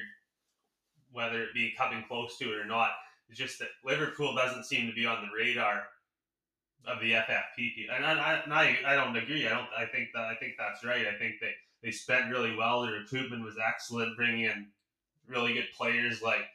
whether 1.12 1.42
it 1.44 1.54
be 1.54 1.74
coming 1.78 2.04
close 2.08 2.38
to 2.38 2.54
it 2.54 2.58
or 2.58 2.66
not, 2.66 2.92
it's 3.30 3.40
just 3.40 3.60
that 3.60 3.70
Liverpool 3.86 4.36
doesn't 4.36 4.66
seem 4.66 4.88
to 4.88 4.94
be 4.94 5.06
on 5.06 5.22
the 5.22 5.44
radar 5.44 5.84
of 6.86 7.00
the 7.00 7.14
FFP. 7.14 7.86
And 7.94 8.06
I, 8.06 8.42
I, 8.50 8.78
I 8.86 8.96
don't 8.96 9.16
agree. 9.16 9.46
I 9.48 9.52
don't. 9.52 9.68
I 9.78 9.86
think 9.86 10.10
that 10.14 10.24
I 10.24 10.36
think 10.36 10.54
that's 10.58 10.84
right. 10.84 11.06
I 11.08 11.18
think 11.18 11.36
they 11.40 11.54
they 11.84 11.92
spent 11.92 12.32
really 12.32 12.56
well. 12.56 12.82
The 12.82 12.92
recruitment 12.92 13.44
was 13.44 13.56
excellent, 13.66 14.18
bringing 14.18 14.46
in 14.46 14.68
really 15.28 15.54
good 15.54 15.68
players 15.78 16.22
like 16.22 16.46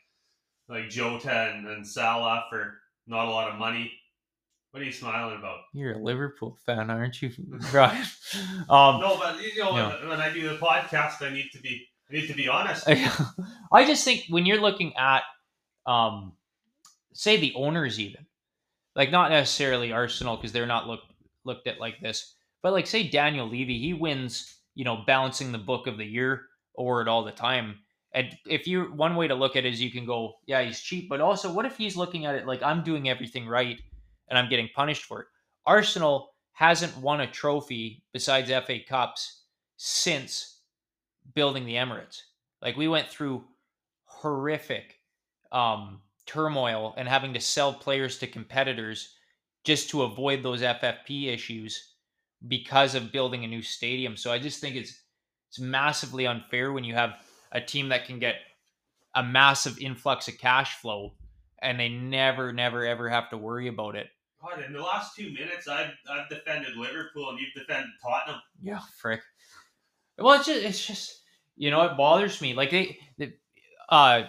like 0.69 0.91
Jota 0.91 1.53
and, 1.55 1.67
and 1.69 1.87
Salah 1.87 2.45
for 2.51 2.79
not 3.07 3.27
a 3.27 3.31
lot 3.31 3.51
of 3.51 3.59
money. 3.59 3.93
What 4.77 4.83
are 4.83 4.85
you 4.85 4.93
smiling 4.93 5.39
about? 5.39 5.61
You're 5.73 5.95
a 5.95 5.99
Liverpool 5.99 6.59
fan, 6.67 6.91
aren't 6.91 7.23
you, 7.23 7.31
Brian? 7.71 7.97
um, 8.69 9.01
No, 9.01 9.17
but 9.19 9.41
you 9.41 9.59
know, 9.59 9.75
Yeah. 9.75 10.01
when, 10.01 10.11
when 10.11 10.21
I 10.21 10.31
do 10.31 10.47
the 10.47 10.57
podcast, 10.57 11.23
I 11.23 11.31
need 11.33 11.49
to 11.55 11.61
be 11.63 11.89
I 12.11 12.13
need 12.13 12.27
to 12.27 12.35
be 12.35 12.47
honest. 12.47 12.87
I 13.73 13.87
just 13.87 14.05
think 14.05 14.25
when 14.29 14.45
you're 14.45 14.61
looking 14.61 14.95
at, 14.99 15.23
um, 15.87 16.35
say 17.15 17.39
the 17.39 17.55
owners, 17.55 17.99
even 17.99 18.27
like 18.95 19.11
not 19.11 19.31
necessarily 19.31 19.93
Arsenal 19.93 20.37
because 20.37 20.53
they're 20.53 20.67
not 20.67 20.87
looked 20.87 21.11
looked 21.47 21.67
at 21.69 21.81
like 21.81 21.99
this, 22.03 22.35
but 22.63 22.75
like 22.75 22.87
say 22.87 23.09
Daniel 23.09 23.49
Levy, 23.49 23.79
he 23.79 23.95
wins, 23.95 24.59
you 24.75 24.85
know, 24.85 25.05
balancing 25.07 25.53
the 25.53 25.59
book 25.59 25.87
of 25.87 25.97
the 25.97 26.05
year 26.05 26.43
award 26.77 27.09
all 27.09 27.25
the 27.25 27.33
time. 27.33 27.77
And 28.13 28.37
if 28.47 28.67
you 28.67 28.93
one 28.95 29.17
way 29.17 29.27
to 29.27 29.35
look 29.35 29.57
at 29.57 29.65
it 29.65 29.73
is 29.73 29.81
you 29.81 29.91
can 29.91 30.05
go, 30.05 30.35
yeah, 30.47 30.63
he's 30.63 30.83
cheap, 30.83 31.09
but 31.09 31.23
also 31.23 31.51
what 31.51 31.65
if 31.65 31.79
he's 31.79 31.97
looking 31.97 32.27
at 32.27 32.35
it 32.35 32.47
like 32.47 32.63
I'm 32.63 32.85
doing 32.85 33.09
everything 33.09 33.49
right 33.49 33.81
and 34.29 34.39
I'm 34.39 34.51
getting 34.51 34.69
punished 34.75 35.05
for 35.05 35.23
it? 35.23 35.27
Arsenal 35.65 36.31
hasn't 36.53 36.97
won 36.97 37.21
a 37.21 37.31
trophy 37.31 38.03
besides 38.13 38.51
FA 38.51 38.79
Cups 38.89 39.43
since 39.77 40.61
building 41.35 41.67
the 41.67 41.75
Emirates. 41.75 42.23
Like 42.63 42.77
we 42.77 42.89
went 42.89 43.09
through 43.09 43.45
horrific 44.05 45.01
um, 45.53 46.01
turmoil 46.25 46.95
and 46.97 47.09
having 47.09 47.35
to 47.35 47.41
sell 47.41 47.73
players 47.73 48.19
to 48.19 48.27
competitors 48.27 49.15
just 49.65 49.91
to 49.91 50.03
avoid 50.03 50.43
those 50.43 50.63
FFP 50.63 51.29
issues 51.29 51.95
because 52.49 52.95
of 52.95 53.13
building 53.13 53.45
a 53.45 53.49
new 53.49 53.63
stadium. 53.63 54.17
So 54.17 54.33
I 54.33 54.39
just 54.39 54.61
think 54.61 54.77
it's 54.77 55.03
it's 55.49 55.61
massively 55.61 56.27
unfair 56.27 56.73
when 56.73 56.85
you 56.85 56.95
have 56.95 57.15
a 57.53 57.61
team 57.61 57.89
that 57.89 58.05
can 58.05 58.19
get 58.19 58.37
a 59.15 59.23
massive 59.23 59.79
influx 59.79 60.29
of 60.29 60.39
cash 60.39 60.75
flow 60.77 61.15
and 61.63 61.81
they 61.81 61.89
never, 61.89 62.53
never, 62.53 62.85
ever 62.85 63.09
have 63.09 63.31
to 63.31 63.39
worry 63.39 63.69
about 63.69 63.97
it. 63.97 64.09
God, 64.49 64.65
in 64.65 64.73
the 64.73 64.81
last 64.81 65.17
two 65.17 65.33
minutes, 65.33 65.69
I've 65.69 65.93
I've 66.11 66.29
defended 66.29 66.77
Liverpool 66.77 67.31
and 67.31 67.39
you've 67.39 67.55
defended 67.55 67.91
Tottenham. 68.03 68.41
Yeah, 68.63 68.81
frick. 68.99 69.23
Well, 70.19 70.35
it's 70.35 70.47
just, 70.47 70.65
it's 70.65 70.87
just 70.87 71.23
you 71.57 71.71
know 71.71 71.83
it 71.83 71.97
bothers 71.97 72.41
me. 72.41 72.55
Like 72.55 72.71
they, 72.71 72.99
the, 73.19 73.33
uh, 73.89 74.25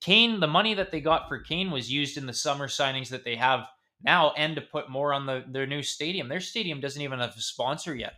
Kane, 0.00 0.40
the 0.40 0.46
money 0.46 0.74
that 0.74 0.90
they 0.90 1.00
got 1.00 1.28
for 1.28 1.38
Kane 1.38 1.70
was 1.70 1.90
used 1.90 2.16
in 2.16 2.26
the 2.26 2.32
summer 2.32 2.68
signings 2.68 3.08
that 3.10 3.24
they 3.24 3.36
have 3.36 3.66
now, 4.02 4.32
and 4.36 4.54
to 4.56 4.60
put 4.60 4.90
more 4.90 5.12
on 5.12 5.26
the 5.26 5.44
their 5.48 5.66
new 5.66 5.82
stadium. 5.82 6.28
Their 6.28 6.40
stadium 6.40 6.80
doesn't 6.80 7.02
even 7.02 7.18
have 7.20 7.36
a 7.36 7.40
sponsor 7.40 7.94
yet. 7.94 8.14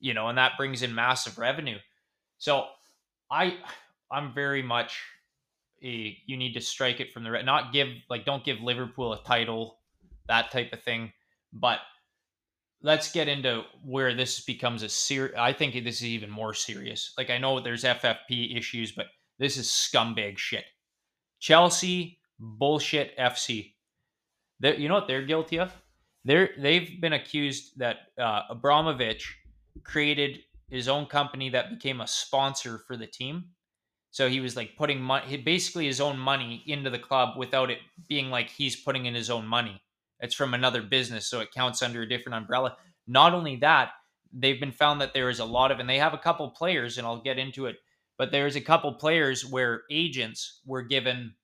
You 0.00 0.14
know, 0.14 0.28
and 0.28 0.38
that 0.38 0.56
brings 0.56 0.82
in 0.82 0.94
massive 0.94 1.38
revenue. 1.38 1.78
So, 2.38 2.66
I, 3.30 3.58
I'm 4.10 4.34
very 4.34 4.62
much. 4.62 5.00
You 5.80 6.36
need 6.36 6.54
to 6.54 6.60
strike 6.60 7.00
it 7.00 7.12
from 7.12 7.24
the 7.24 7.30
re- 7.30 7.42
not 7.42 7.72
give 7.72 7.88
like 8.08 8.24
don't 8.24 8.44
give 8.44 8.60
Liverpool 8.60 9.12
a 9.12 9.22
title, 9.24 9.78
that 10.28 10.50
type 10.50 10.72
of 10.72 10.82
thing, 10.82 11.12
but 11.52 11.80
let's 12.82 13.12
get 13.12 13.28
into 13.28 13.62
where 13.84 14.14
this 14.14 14.40
becomes 14.40 14.82
a 14.82 14.88
serious. 14.88 15.34
I 15.38 15.52
think 15.52 15.74
this 15.74 15.96
is 15.96 16.06
even 16.06 16.30
more 16.30 16.54
serious. 16.54 17.14
Like 17.16 17.30
I 17.30 17.38
know 17.38 17.60
there's 17.60 17.84
FFP 17.84 18.56
issues, 18.56 18.92
but 18.92 19.06
this 19.38 19.56
is 19.56 19.68
scumbag 19.68 20.38
shit. 20.38 20.64
Chelsea 21.40 22.18
bullshit 22.38 23.16
FC. 23.18 23.74
They, 24.60 24.76
you 24.76 24.88
know 24.88 24.94
what 24.94 25.08
they're 25.08 25.26
guilty 25.26 25.58
of? 25.58 25.72
They're 26.24 26.50
they've 26.58 27.00
been 27.00 27.14
accused 27.14 27.78
that 27.78 27.96
uh, 28.18 28.42
Abramovich 28.50 29.36
created 29.84 30.40
his 30.68 30.88
own 30.88 31.06
company 31.06 31.50
that 31.50 31.70
became 31.70 32.00
a 32.00 32.06
sponsor 32.06 32.78
for 32.86 32.96
the 32.96 33.06
team. 33.06 33.44
So 34.10 34.28
he 34.28 34.40
was 34.40 34.56
like 34.56 34.76
putting 34.76 35.00
money, 35.00 35.38
basically 35.38 35.86
his 35.86 36.00
own 36.00 36.18
money 36.18 36.62
into 36.66 36.90
the 36.90 36.98
club 36.98 37.36
without 37.36 37.70
it 37.70 37.78
being 38.08 38.30
like 38.30 38.50
he's 38.50 38.76
putting 38.76 39.06
in 39.06 39.14
his 39.14 39.30
own 39.30 39.46
money. 39.46 39.82
It's 40.22 40.34
from 40.34 40.54
another 40.54 40.80
business, 40.80 41.26
so 41.26 41.40
it 41.40 41.52
counts 41.52 41.82
under 41.82 42.02
a 42.02 42.08
different 42.08 42.36
umbrella. 42.36 42.76
Not 43.06 43.34
only 43.34 43.56
that, 43.56 43.90
they've 44.32 44.60
been 44.60 44.72
found 44.72 45.00
that 45.00 45.12
there 45.12 45.28
is 45.28 45.40
a 45.40 45.44
lot 45.44 45.70
of, 45.70 45.80
and 45.80 45.88
they 45.90 45.98
have 45.98 46.14
a 46.14 46.18
couple 46.18 46.48
players, 46.50 46.96
and 46.96 47.06
I'll 47.06 47.20
get 47.20 47.38
into 47.38 47.66
it, 47.66 47.76
but 48.16 48.30
there's 48.30 48.56
a 48.56 48.60
couple 48.60 48.94
players 48.94 49.44
where 49.44 49.82
agents 49.90 50.60
were 50.64 50.82
given 50.82 51.34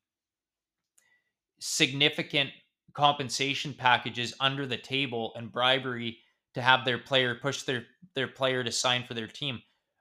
significant 1.58 2.50
compensation 2.94 3.74
packages 3.74 4.32
under 4.40 4.66
the 4.66 4.76
table 4.76 5.32
and 5.36 5.52
bribery 5.52 6.18
to 6.54 6.62
have 6.62 6.84
their 6.84 6.98
player 6.98 7.34
push 7.34 7.62
their 7.62 7.84
their 8.14 8.28
player 8.28 8.64
to 8.64 8.72
sign 8.72 9.04
for 9.04 9.14
their 9.14 9.26
team. 9.26 9.60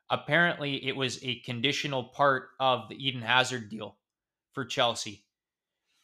Apparently, 0.10 0.86
it 0.88 0.96
was 0.96 1.20
a 1.24 1.40
conditional 1.42 2.06
part 2.06 2.50
of 2.60 2.88
the 2.90 2.96
Eden 2.96 3.22
Hazard 3.22 3.70
deal 3.70 3.98
for 4.54 4.66
Chelsea. 4.66 5.26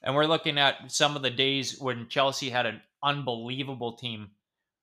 And 0.04 0.16
we're 0.16 0.26
looking 0.26 0.58
at 0.58 0.92
some 0.92 1.16
of 1.16 1.22
the 1.22 1.30
days 1.30 1.80
when 1.80 2.08
Chelsea 2.10 2.50
had 2.50 2.66
an 2.66 2.82
unbelievable 3.02 3.94
team 3.94 4.32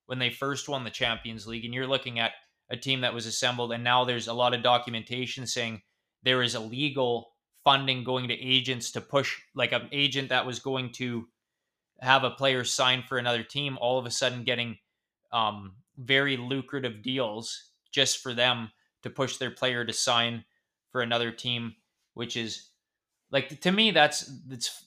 when 0.06 0.18
they 0.18 0.30
first 0.30 0.68
won 0.68 0.84
the 0.84 0.90
Champions 0.90 1.46
League. 1.46 1.64
And 1.64 1.74
you're 1.74 1.86
looking 1.86 2.18
at 2.18 2.32
a 2.70 2.76
team 2.76 3.02
that 3.02 3.14
was 3.14 3.26
assembled, 3.26 3.72
and 3.72 3.84
now 3.84 4.04
there's 4.04 4.28
a 4.28 4.32
lot 4.32 4.54
of 4.54 4.62
documentation 4.62 5.46
saying 5.46 5.82
there 6.22 6.42
is 6.42 6.54
illegal 6.54 7.32
funding 7.64 8.04
going 8.04 8.28
to 8.28 8.34
agents 8.34 8.92
to 8.92 9.00
push, 9.00 9.38
like 9.54 9.72
an 9.72 9.88
agent 9.92 10.30
that 10.30 10.46
was 10.46 10.58
going 10.58 10.92
to 10.92 11.26
have 12.00 12.24
a 12.24 12.30
player 12.30 12.64
sign 12.64 13.02
for 13.02 13.18
another 13.18 13.42
team, 13.42 13.76
all 13.80 13.98
of 13.98 14.06
a 14.06 14.10
sudden 14.10 14.44
getting 14.44 14.78
um, 15.32 15.74
very 15.98 16.36
lucrative 16.36 17.02
deals 17.02 17.70
just 17.92 18.18
for 18.22 18.32
them 18.32 18.70
to 19.02 19.10
push 19.10 19.36
their 19.36 19.50
player 19.50 19.84
to 19.84 19.92
sign 19.92 20.44
for 20.90 21.02
another 21.02 21.30
team, 21.30 21.74
which 22.14 22.36
is 22.36 22.70
like 23.30 23.60
to 23.60 23.70
me 23.70 23.90
that's 23.90 24.30
it's 24.50 24.86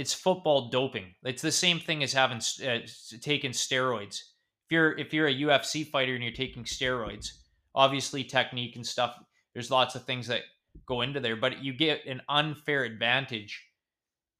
it's 0.00 0.14
football 0.14 0.70
doping. 0.70 1.14
It's 1.24 1.42
the 1.42 1.52
same 1.52 1.78
thing 1.78 2.02
as 2.02 2.14
having 2.14 2.38
uh, 2.66 2.78
taken 3.20 3.52
steroids. 3.52 4.22
If 4.64 4.70
you're 4.70 4.98
if 4.98 5.12
you're 5.12 5.28
a 5.28 5.34
UFC 5.34 5.86
fighter 5.86 6.14
and 6.14 6.24
you're 6.24 6.32
taking 6.32 6.64
steroids, 6.64 7.32
obviously 7.74 8.24
technique 8.24 8.76
and 8.76 8.86
stuff. 8.86 9.14
There's 9.52 9.70
lots 9.70 9.96
of 9.96 10.04
things 10.04 10.26
that 10.28 10.40
go 10.86 11.02
into 11.02 11.20
there, 11.20 11.36
but 11.36 11.62
you 11.62 11.74
get 11.74 12.06
an 12.06 12.22
unfair 12.30 12.84
advantage 12.84 13.62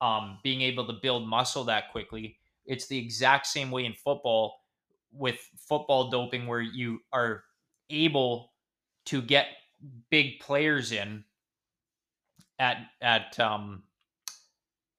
um, 0.01 0.39
being 0.43 0.63
able 0.63 0.87
to 0.87 0.95
build 1.03 1.29
muscle 1.29 1.65
that 1.65 1.93
quickly. 1.93 2.39
It's 2.65 2.87
the 2.87 2.97
exact 2.97 3.47
same 3.47 3.71
way 3.71 3.85
in 3.85 3.93
football 3.93 4.63
with 5.13 5.47
football 5.59 6.09
doping, 6.09 6.47
where 6.47 6.63
you 6.63 7.01
are 7.13 7.45
able 7.91 8.55
to 9.07 9.21
get 9.21 9.49
big 10.11 10.41
players 10.41 10.91
in 10.91 11.23
at 12.59 12.79
at 13.03 13.39
um, 13.39 13.83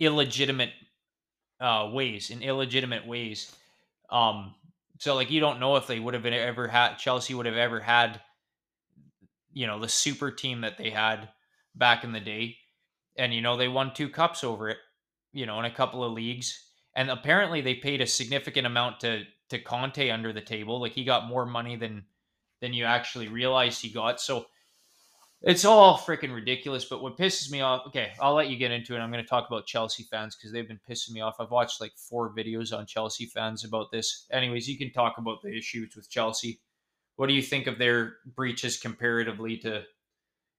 illegitimate 0.01 0.71
uh, 1.61 1.89
ways 1.93 2.31
in 2.31 2.41
illegitimate 2.41 3.07
ways. 3.07 3.55
Um, 4.09 4.55
so 4.97 5.15
like 5.15 5.31
you 5.31 5.39
don't 5.39 5.59
know 5.59 5.77
if 5.77 5.87
they 5.87 5.99
would 5.99 6.15
have 6.15 6.25
ever 6.25 6.67
had 6.67 6.95
Chelsea 6.95 7.33
would 7.33 7.45
have 7.45 7.55
ever 7.55 7.79
had 7.79 8.19
you 9.53 9.67
know 9.67 9.79
the 9.79 9.87
super 9.87 10.31
team 10.31 10.61
that 10.61 10.77
they 10.77 10.89
had 10.89 11.29
back 11.75 12.03
in 12.03 12.11
the 12.11 12.19
day. 12.19 12.57
And 13.15 13.33
you 13.33 13.41
know 13.41 13.55
they 13.55 13.67
won 13.67 13.93
two 13.93 14.09
cups 14.09 14.43
over 14.43 14.69
it 14.69 14.77
you 15.31 15.45
know 15.45 15.59
in 15.59 15.65
a 15.65 15.73
couple 15.73 16.03
of 16.03 16.13
leagues. 16.13 16.67
And 16.95 17.09
apparently 17.09 17.61
they 17.61 17.75
paid 17.75 18.01
a 18.01 18.07
significant 18.07 18.67
amount 18.67 18.99
to 19.01 19.23
to 19.49 19.59
Conte 19.59 20.09
under 20.09 20.33
the 20.33 20.41
table. 20.41 20.81
Like 20.81 20.93
he 20.93 21.03
got 21.03 21.27
more 21.27 21.45
money 21.45 21.75
than 21.75 22.05
than 22.59 22.73
you 22.73 22.85
actually 22.85 23.27
realized 23.27 23.81
he 23.81 23.89
got. 23.89 24.19
So 24.19 24.47
it's 25.43 25.65
all 25.65 25.97
freaking 25.97 26.33
ridiculous. 26.33 26.85
But 26.85 27.01
what 27.01 27.17
pisses 27.17 27.51
me 27.51 27.61
off, 27.61 27.87
okay, 27.87 28.11
I'll 28.19 28.33
let 28.33 28.49
you 28.49 28.57
get 28.57 28.71
into 28.71 28.95
it. 28.95 28.99
I'm 28.99 29.11
going 29.11 29.23
to 29.23 29.29
talk 29.29 29.47
about 29.47 29.65
Chelsea 29.65 30.03
fans 30.03 30.35
because 30.35 30.51
they've 30.51 30.67
been 30.67 30.79
pissing 30.89 31.11
me 31.11 31.21
off. 31.21 31.35
I've 31.39 31.51
watched 31.51 31.81
like 31.81 31.93
four 31.97 32.33
videos 32.33 32.77
on 32.77 32.85
Chelsea 32.85 33.25
fans 33.25 33.63
about 33.63 33.91
this. 33.91 34.27
Anyways, 34.31 34.67
you 34.67 34.77
can 34.77 34.91
talk 34.91 35.17
about 35.17 35.41
the 35.41 35.55
issues 35.55 35.95
with 35.95 36.09
Chelsea. 36.09 36.59
What 37.15 37.27
do 37.27 37.33
you 37.33 37.41
think 37.41 37.67
of 37.67 37.77
their 37.77 38.17
breaches 38.35 38.77
comparatively 38.79 39.57
to? 39.57 39.83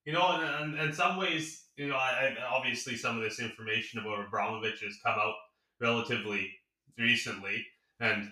You 0.04 0.12
know, 0.14 0.60
in, 0.62 0.78
in 0.78 0.92
some 0.92 1.16
ways, 1.16 1.66
you 1.76 1.86
know, 1.86 1.96
I, 1.96 2.34
obviously 2.50 2.96
some 2.96 3.16
of 3.16 3.22
this 3.22 3.40
information 3.40 4.00
about 4.00 4.26
Abramovich 4.26 4.80
has 4.82 4.98
come 5.04 5.16
out 5.18 5.34
relatively 5.80 6.50
recently, 6.98 7.64
and 8.00 8.28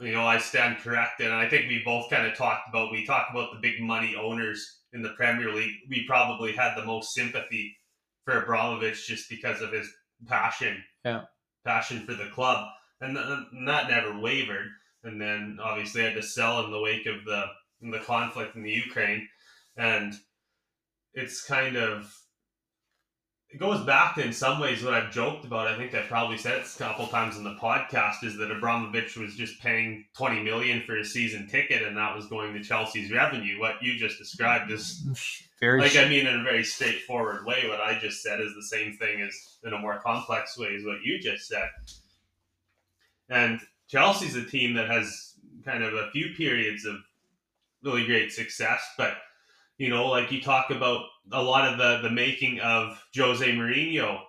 you 0.00 0.12
know, 0.12 0.26
I 0.26 0.38
stand 0.38 0.78
corrected. 0.78 1.28
And 1.28 1.36
I 1.36 1.48
think 1.48 1.68
we 1.68 1.82
both 1.84 2.10
kind 2.10 2.26
of 2.26 2.36
talked 2.36 2.68
about 2.68 2.92
we 2.92 3.06
talked 3.06 3.30
about 3.30 3.52
the 3.52 3.60
big 3.60 3.80
money 3.80 4.14
owners 4.14 4.80
in 4.96 5.02
the 5.02 5.10
Premier 5.10 5.52
League. 5.52 5.74
We 5.88 6.04
probably 6.06 6.52
had 6.52 6.74
the 6.74 6.84
most 6.84 7.14
sympathy 7.14 7.76
for 8.24 8.42
Abramovich 8.42 9.06
just 9.06 9.28
because 9.28 9.60
of 9.60 9.72
his 9.72 9.88
passion, 10.26 10.82
yeah, 11.04 11.22
passion 11.64 12.04
for 12.04 12.14
the 12.14 12.30
club, 12.30 12.66
and, 13.00 13.16
and 13.16 13.68
that 13.68 13.88
never 13.88 14.18
wavered. 14.18 14.68
And 15.04 15.20
then 15.20 15.58
obviously 15.62 16.02
had 16.02 16.14
to 16.14 16.22
sell 16.22 16.64
in 16.64 16.72
the 16.72 16.80
wake 16.80 17.06
of 17.06 17.24
the 17.24 17.44
the 17.80 18.00
conflict 18.00 18.56
in 18.56 18.62
the 18.62 18.72
Ukraine, 18.72 19.28
and 19.76 20.14
it's 21.14 21.44
kind 21.44 21.76
of 21.76 22.12
it 23.56 23.58
goes 23.58 23.80
back 23.86 24.14
to 24.14 24.22
in 24.22 24.34
some 24.34 24.60
ways 24.60 24.84
what 24.84 24.92
I've 24.92 25.10
joked 25.10 25.46
about. 25.46 25.66
I 25.66 25.78
think 25.78 25.94
I've 25.94 26.08
probably 26.08 26.36
said 26.36 26.58
it 26.58 26.66
a 26.66 26.78
couple 26.78 27.06
times 27.06 27.38
in 27.38 27.44
the 27.44 27.54
podcast 27.54 28.22
is 28.22 28.36
that 28.36 28.50
Abramovich 28.50 29.16
was 29.16 29.34
just 29.34 29.58
paying 29.62 30.04
twenty 30.14 30.42
million 30.42 30.82
for 30.82 30.98
a 30.98 31.04
season 31.04 31.48
ticket, 31.48 31.80
and 31.80 31.96
that 31.96 32.14
was 32.14 32.26
going 32.26 32.52
to 32.52 32.62
Chelsea's 32.62 33.10
revenue. 33.10 33.58
What 33.58 33.82
you 33.82 33.98
just 33.98 34.18
described 34.18 34.70
is 34.70 35.48
very 35.58 35.80
like 35.80 35.96
I 35.96 36.06
mean 36.06 36.26
in 36.26 36.40
a 36.40 36.42
very 36.42 36.64
straightforward 36.64 37.46
way. 37.46 37.66
What 37.66 37.80
I 37.80 37.98
just 37.98 38.22
said 38.22 38.42
is 38.42 38.54
the 38.54 38.62
same 38.62 38.92
thing 38.98 39.22
as 39.22 39.56
in 39.64 39.72
a 39.72 39.78
more 39.78 40.00
complex 40.00 40.58
way 40.58 40.68
is 40.68 40.84
what 40.84 40.98
you 41.02 41.18
just 41.18 41.48
said. 41.48 41.70
And 43.30 43.58
Chelsea's 43.88 44.36
a 44.36 44.44
team 44.44 44.74
that 44.74 44.90
has 44.90 45.32
kind 45.64 45.82
of 45.82 45.94
a 45.94 46.10
few 46.10 46.34
periods 46.36 46.84
of 46.84 46.96
really 47.82 48.04
great 48.04 48.32
success, 48.32 48.86
but 48.98 49.16
you 49.78 49.90
know, 49.90 50.08
like 50.08 50.32
you 50.32 50.40
talk 50.40 50.70
about 50.70 51.04
a 51.32 51.42
lot 51.42 51.70
of 51.70 51.78
the 51.78 52.08
the 52.08 52.14
making 52.14 52.60
of 52.60 53.02
Jose 53.16 53.46
Mourinho 53.46 54.20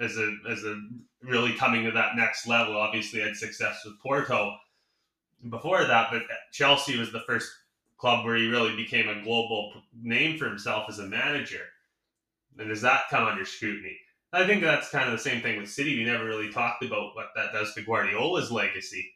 as 0.00 0.16
a 0.18 0.36
as 0.48 0.64
a 0.64 0.80
really 1.22 1.54
coming 1.54 1.84
to 1.84 1.90
that 1.92 2.16
next 2.16 2.46
level. 2.46 2.76
Obviously, 2.76 3.20
had 3.20 3.36
success 3.36 3.82
with 3.84 4.00
Porto 4.00 4.56
before 5.48 5.84
that, 5.84 6.08
but 6.10 6.22
Chelsea 6.52 6.98
was 6.98 7.12
the 7.12 7.22
first 7.26 7.48
club 7.98 8.24
where 8.24 8.36
he 8.36 8.48
really 8.48 8.74
became 8.76 9.08
a 9.08 9.22
global 9.22 9.72
name 10.02 10.38
for 10.38 10.48
himself 10.48 10.86
as 10.88 10.98
a 10.98 11.06
manager. 11.06 11.62
And 12.58 12.68
does 12.68 12.82
that 12.82 13.04
come 13.08 13.26
under 13.26 13.44
scrutiny? 13.44 13.96
I 14.32 14.46
think 14.46 14.62
that's 14.62 14.90
kind 14.90 15.06
of 15.06 15.12
the 15.12 15.22
same 15.22 15.42
thing 15.42 15.60
with 15.60 15.70
City. 15.70 15.96
We 15.96 16.04
never 16.04 16.24
really 16.24 16.50
talked 16.50 16.84
about 16.84 17.14
what 17.14 17.28
that 17.36 17.52
does 17.52 17.74
to 17.74 17.82
Guardiola's 17.82 18.50
legacy. 18.50 19.12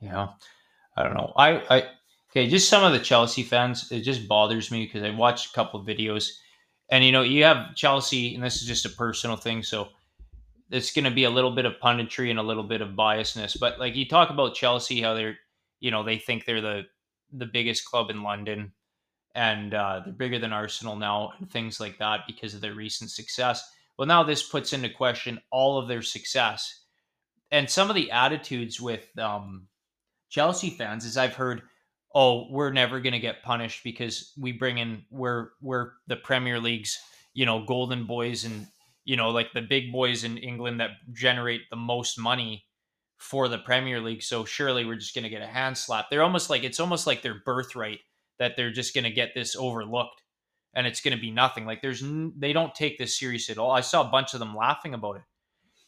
Yeah, 0.00 0.28
I 0.96 1.02
don't 1.02 1.14
know. 1.14 1.32
I 1.36 1.62
I 1.76 1.84
Okay, 2.38 2.48
just 2.48 2.68
some 2.68 2.84
of 2.84 2.92
the 2.92 3.00
Chelsea 3.00 3.42
fans. 3.42 3.90
It 3.90 4.02
just 4.02 4.28
bothers 4.28 4.70
me 4.70 4.84
because 4.84 5.02
I 5.02 5.10
watched 5.10 5.50
a 5.50 5.52
couple 5.54 5.84
videos, 5.84 6.30
and 6.88 7.04
you 7.04 7.10
know, 7.10 7.22
you 7.22 7.42
have 7.42 7.74
Chelsea, 7.74 8.32
and 8.32 8.44
this 8.44 8.62
is 8.62 8.68
just 8.68 8.86
a 8.86 8.90
personal 8.90 9.34
thing, 9.34 9.64
so 9.64 9.88
it's 10.70 10.92
going 10.92 11.04
to 11.04 11.10
be 11.10 11.24
a 11.24 11.30
little 11.30 11.50
bit 11.50 11.64
of 11.64 11.80
punditry 11.82 12.30
and 12.30 12.38
a 12.38 12.44
little 12.44 12.62
bit 12.62 12.80
of 12.80 12.90
biasness. 12.90 13.58
But 13.58 13.80
like 13.80 13.96
you 13.96 14.06
talk 14.06 14.30
about 14.30 14.54
Chelsea, 14.54 15.00
how 15.00 15.14
they're, 15.14 15.36
you 15.80 15.90
know, 15.90 16.04
they 16.04 16.16
think 16.16 16.44
they're 16.44 16.60
the 16.60 16.82
the 17.32 17.44
biggest 17.44 17.84
club 17.86 18.08
in 18.08 18.22
London, 18.22 18.70
and 19.34 19.74
uh, 19.74 20.02
they're 20.04 20.12
bigger 20.12 20.38
than 20.38 20.52
Arsenal 20.52 20.94
now, 20.94 21.32
and 21.40 21.50
things 21.50 21.80
like 21.80 21.98
that 21.98 22.20
because 22.28 22.54
of 22.54 22.60
their 22.60 22.74
recent 22.74 23.10
success. 23.10 23.68
Well, 23.98 24.06
now 24.06 24.22
this 24.22 24.48
puts 24.48 24.72
into 24.72 24.90
question 24.90 25.40
all 25.50 25.76
of 25.76 25.88
their 25.88 26.02
success, 26.02 26.84
and 27.50 27.68
some 27.68 27.90
of 27.90 27.96
the 27.96 28.12
attitudes 28.12 28.80
with 28.80 29.08
um, 29.18 29.66
Chelsea 30.28 30.70
fans, 30.70 31.04
as 31.04 31.16
I've 31.16 31.34
heard 31.34 31.62
oh, 32.14 32.46
we're 32.50 32.72
never 32.72 33.00
going 33.00 33.12
to 33.12 33.18
get 33.18 33.42
punished 33.42 33.84
because 33.84 34.32
we 34.38 34.52
bring 34.52 34.78
in 34.78 35.04
we're 35.10 35.50
we're 35.60 35.92
the 36.06 36.16
Premier 36.16 36.58
League's 36.58 36.98
you 37.34 37.46
know 37.46 37.64
golden 37.64 38.04
boys 38.04 38.44
and 38.44 38.66
you 39.04 39.16
know 39.16 39.30
like 39.30 39.52
the 39.52 39.62
big 39.62 39.92
boys 39.92 40.24
in 40.24 40.38
England 40.38 40.80
that 40.80 40.90
generate 41.12 41.62
the 41.70 41.76
most 41.76 42.18
money 42.18 42.64
for 43.18 43.48
the 43.48 43.58
Premier 43.58 44.00
League. 44.00 44.22
So 44.22 44.44
surely 44.44 44.84
we're 44.84 44.94
just 44.94 45.14
going 45.14 45.24
to 45.24 45.30
get 45.30 45.42
a 45.42 45.46
hand 45.46 45.76
slap. 45.76 46.06
They're 46.08 46.22
almost 46.22 46.50
like 46.50 46.64
it's 46.64 46.80
almost 46.80 47.06
like 47.06 47.22
their 47.22 47.40
birthright 47.44 48.00
that 48.38 48.56
they're 48.56 48.70
just 48.70 48.94
going 48.94 49.04
to 49.04 49.10
get 49.10 49.34
this 49.34 49.56
overlooked 49.56 50.22
and 50.74 50.86
it's 50.86 51.00
going 51.00 51.16
to 51.16 51.20
be 51.20 51.30
nothing. 51.30 51.66
Like 51.66 51.82
there's 51.82 52.02
they 52.36 52.52
don't 52.52 52.74
take 52.74 52.98
this 52.98 53.18
serious 53.18 53.50
at 53.50 53.58
all. 53.58 53.70
I 53.70 53.80
saw 53.80 54.06
a 54.06 54.10
bunch 54.10 54.34
of 54.34 54.40
them 54.40 54.56
laughing 54.56 54.94
about 54.94 55.16
it. 55.16 55.22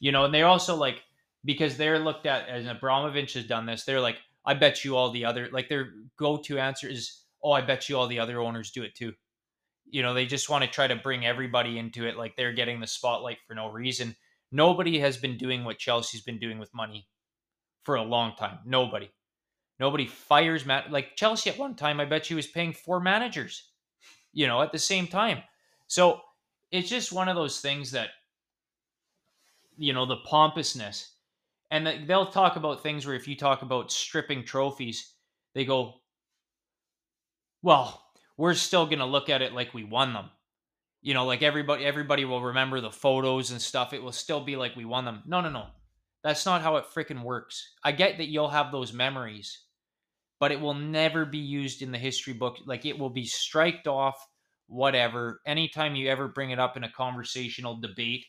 You 0.00 0.12
know, 0.12 0.24
and 0.24 0.34
they're 0.34 0.46
also 0.46 0.74
like 0.74 1.02
because 1.44 1.76
they're 1.76 1.98
looked 1.98 2.26
at 2.26 2.48
as 2.48 2.66
Abramovich 2.66 3.34
has 3.34 3.46
done 3.46 3.66
this. 3.66 3.84
They're 3.84 4.00
like, 4.00 4.16
I 4.44 4.54
bet 4.54 4.84
you 4.84 4.96
all 4.96 5.10
the 5.10 5.24
other 5.24 5.48
like 5.52 5.68
their 5.68 5.90
go-to 6.16 6.58
answer 6.58 6.88
is, 6.88 7.24
"Oh, 7.42 7.52
I 7.52 7.60
bet 7.60 7.88
you 7.88 7.96
all 7.96 8.06
the 8.06 8.20
other 8.20 8.40
owners 8.40 8.70
do 8.70 8.82
it 8.82 8.94
too." 8.94 9.14
You 9.86 10.02
know, 10.02 10.14
they 10.14 10.26
just 10.26 10.48
want 10.48 10.64
to 10.64 10.70
try 10.70 10.86
to 10.86 10.96
bring 10.96 11.26
everybody 11.26 11.78
into 11.78 12.06
it 12.06 12.16
like 12.16 12.36
they're 12.36 12.52
getting 12.52 12.80
the 12.80 12.86
spotlight 12.86 13.38
for 13.46 13.54
no 13.54 13.68
reason. 13.70 14.16
Nobody 14.52 14.98
has 15.00 15.16
been 15.16 15.36
doing 15.36 15.64
what 15.64 15.78
Chelsea's 15.78 16.22
been 16.22 16.38
doing 16.38 16.58
with 16.58 16.74
money 16.74 17.08
for 17.82 17.96
a 17.96 18.02
long 18.02 18.34
time. 18.36 18.58
Nobody. 18.64 19.10
Nobody 19.78 20.06
fires 20.06 20.66
man 20.66 20.84
like 20.90 21.16
Chelsea 21.16 21.50
at 21.50 21.58
one 21.58 21.74
time. 21.74 22.00
I 22.00 22.04
bet 22.04 22.26
she 22.26 22.34
was 22.34 22.46
paying 22.46 22.72
four 22.72 23.00
managers, 23.00 23.70
you 24.32 24.46
know, 24.46 24.60
at 24.60 24.72
the 24.72 24.78
same 24.78 25.06
time. 25.06 25.42
So 25.86 26.20
it's 26.70 26.88
just 26.88 27.12
one 27.12 27.28
of 27.28 27.36
those 27.36 27.60
things 27.60 27.90
that, 27.92 28.10
you 29.78 29.92
know, 29.92 30.04
the 30.06 30.18
pompousness 30.18 31.14
and 31.70 32.06
they'll 32.08 32.30
talk 32.30 32.56
about 32.56 32.82
things 32.82 33.06
where 33.06 33.14
if 33.16 33.28
you 33.28 33.36
talk 33.36 33.62
about 33.62 33.92
stripping 33.92 34.44
trophies, 34.44 35.14
they 35.54 35.64
go, 35.64 36.00
"Well, 37.62 38.06
we're 38.36 38.54
still 38.54 38.86
going 38.86 38.98
to 38.98 39.04
look 39.06 39.28
at 39.28 39.42
it 39.42 39.52
like 39.54 39.72
we 39.74 39.84
won 39.84 40.12
them." 40.12 40.30
You 41.02 41.14
know, 41.14 41.26
like 41.26 41.42
everybody 41.42 41.84
everybody 41.86 42.24
will 42.24 42.42
remember 42.42 42.80
the 42.80 42.90
photos 42.90 43.50
and 43.52 43.62
stuff. 43.62 43.92
It 43.92 44.02
will 44.02 44.12
still 44.12 44.40
be 44.40 44.56
like 44.56 44.76
we 44.76 44.84
won 44.84 45.04
them. 45.06 45.22
No, 45.26 45.40
no, 45.40 45.50
no. 45.50 45.68
That's 46.22 46.46
not 46.46 46.62
how 46.62 46.76
it 46.76 46.86
freaking 46.86 47.22
works. 47.22 47.74
I 47.84 47.92
get 47.92 48.18
that 48.18 48.28
you'll 48.28 48.50
have 48.50 48.72
those 48.72 48.92
memories, 48.92 49.64
but 50.40 50.52
it 50.52 50.60
will 50.60 50.74
never 50.74 51.24
be 51.26 51.38
used 51.38 51.82
in 51.82 51.92
the 51.92 51.98
history 51.98 52.34
book. 52.34 52.58
Like 52.66 52.86
it 52.86 52.98
will 52.98 53.10
be 53.10 53.26
striked 53.26 53.86
off, 53.88 54.16
whatever. 54.68 55.40
Anytime 55.46 55.96
you 55.96 56.08
ever 56.08 56.28
bring 56.28 56.50
it 56.50 56.58
up 56.60 56.76
in 56.76 56.84
a 56.84 56.92
conversational 56.92 57.80
debate 57.80 58.26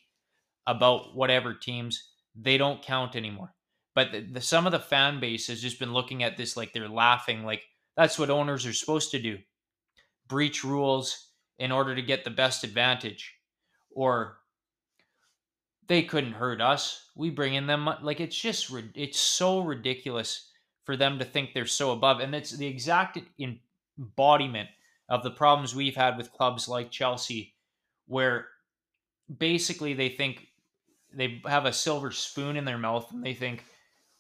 about 0.68 1.16
whatever 1.16 1.54
teams, 1.54 2.11
they 2.36 2.58
don't 2.58 2.82
count 2.82 3.16
anymore. 3.16 3.54
But 3.94 4.12
the, 4.12 4.22
the, 4.22 4.42
some 4.42 4.66
of 4.66 4.72
the 4.72 4.80
fan 4.80 5.20
base 5.20 5.48
has 5.48 5.62
just 5.62 5.80
been 5.80 5.94
looking 5.94 6.24
at 6.24 6.38
this 6.38 6.56
like 6.56 6.74
they're 6.74 6.88
laughing, 6.88 7.44
like 7.44 7.64
that's 7.98 8.18
what 8.18 8.30
owners 8.30 8.66
are 8.66 8.74
supposed 8.74 9.12
to 9.12 9.20
do 9.20 9.38
breach 10.28 10.64
rules 10.64 11.28
in 11.60 11.74
order 11.74 11.94
to 11.94 12.02
get 12.02 12.24
the 12.24 12.30
best 12.30 12.64
advantage. 12.64 13.36
Or 13.94 14.38
they 15.88 16.04
couldn't 16.04 16.34
hurt 16.34 16.62
us. 16.62 17.10
We 17.18 17.30
bring 17.30 17.56
in 17.56 17.68
them 17.68 17.90
like 18.02 18.22
it's 18.22 18.38
just 18.38 18.72
it's 18.96 19.20
so 19.20 19.60
ridiculous 19.60 20.50
for 20.86 20.96
them 20.96 21.20
to 21.20 21.26
think 21.26 21.54
they're 21.54 21.66
so 21.66 21.92
above, 21.92 22.22
and 22.22 22.34
it's 22.34 22.52
the 22.52 22.66
exact 22.66 23.20
embodiment 24.00 24.70
of 25.10 25.22
the 25.22 25.32
problems 25.32 25.76
we've 25.76 25.96
had 25.96 26.18
with 26.18 26.32
clubs 26.32 26.70
like 26.70 26.92
Chelsea, 26.92 27.54
where 28.08 28.48
basically 29.38 29.94
they 29.94 30.10
think 30.10 30.48
they 31.14 31.42
have 31.46 31.66
a 31.66 31.74
silver 31.74 32.12
spoon 32.12 32.58
in 32.58 32.66
their 32.66 32.78
mouth 32.78 33.12
and 33.12 33.24
they 33.24 33.34
think 33.34 33.64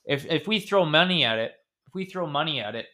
if 0.05 0.25
if 0.25 0.47
we 0.47 0.59
throw 0.59 0.85
money 0.85 1.23
at 1.23 1.37
it, 1.37 1.53
if 1.87 1.93
we 1.93 2.05
throw 2.05 2.27
money 2.27 2.59
at 2.59 2.75
it, 2.75 2.87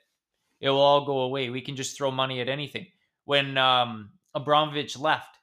it 0.60 0.70
will 0.70 0.80
all 0.80 1.06
go 1.06 1.20
away. 1.22 1.50
We 1.50 1.62
can 1.62 1.76
just 1.76 1.98
throw 1.98 2.12
money 2.12 2.42
at 2.42 2.50
anything. 2.50 2.88
When 3.26 3.58
um, 3.58 4.12
Abramovich 4.34 4.98
left 4.98 5.38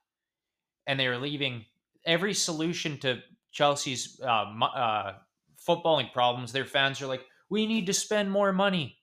and 0.86 0.98
they 0.98 1.08
were 1.08 1.18
leaving, 1.18 1.64
every 2.04 2.34
solution 2.34 2.98
to 2.98 3.22
Chelsea's 3.52 4.20
uh, 4.22 4.44
uh, 4.62 5.14
footballing 5.66 6.12
problems, 6.12 6.52
their 6.52 6.64
fans 6.64 7.00
are 7.00 7.06
like, 7.06 7.24
"We 7.48 7.66
need 7.66 7.86
to 7.86 7.92
spend 7.92 8.30
more 8.30 8.52
money." 8.52 8.98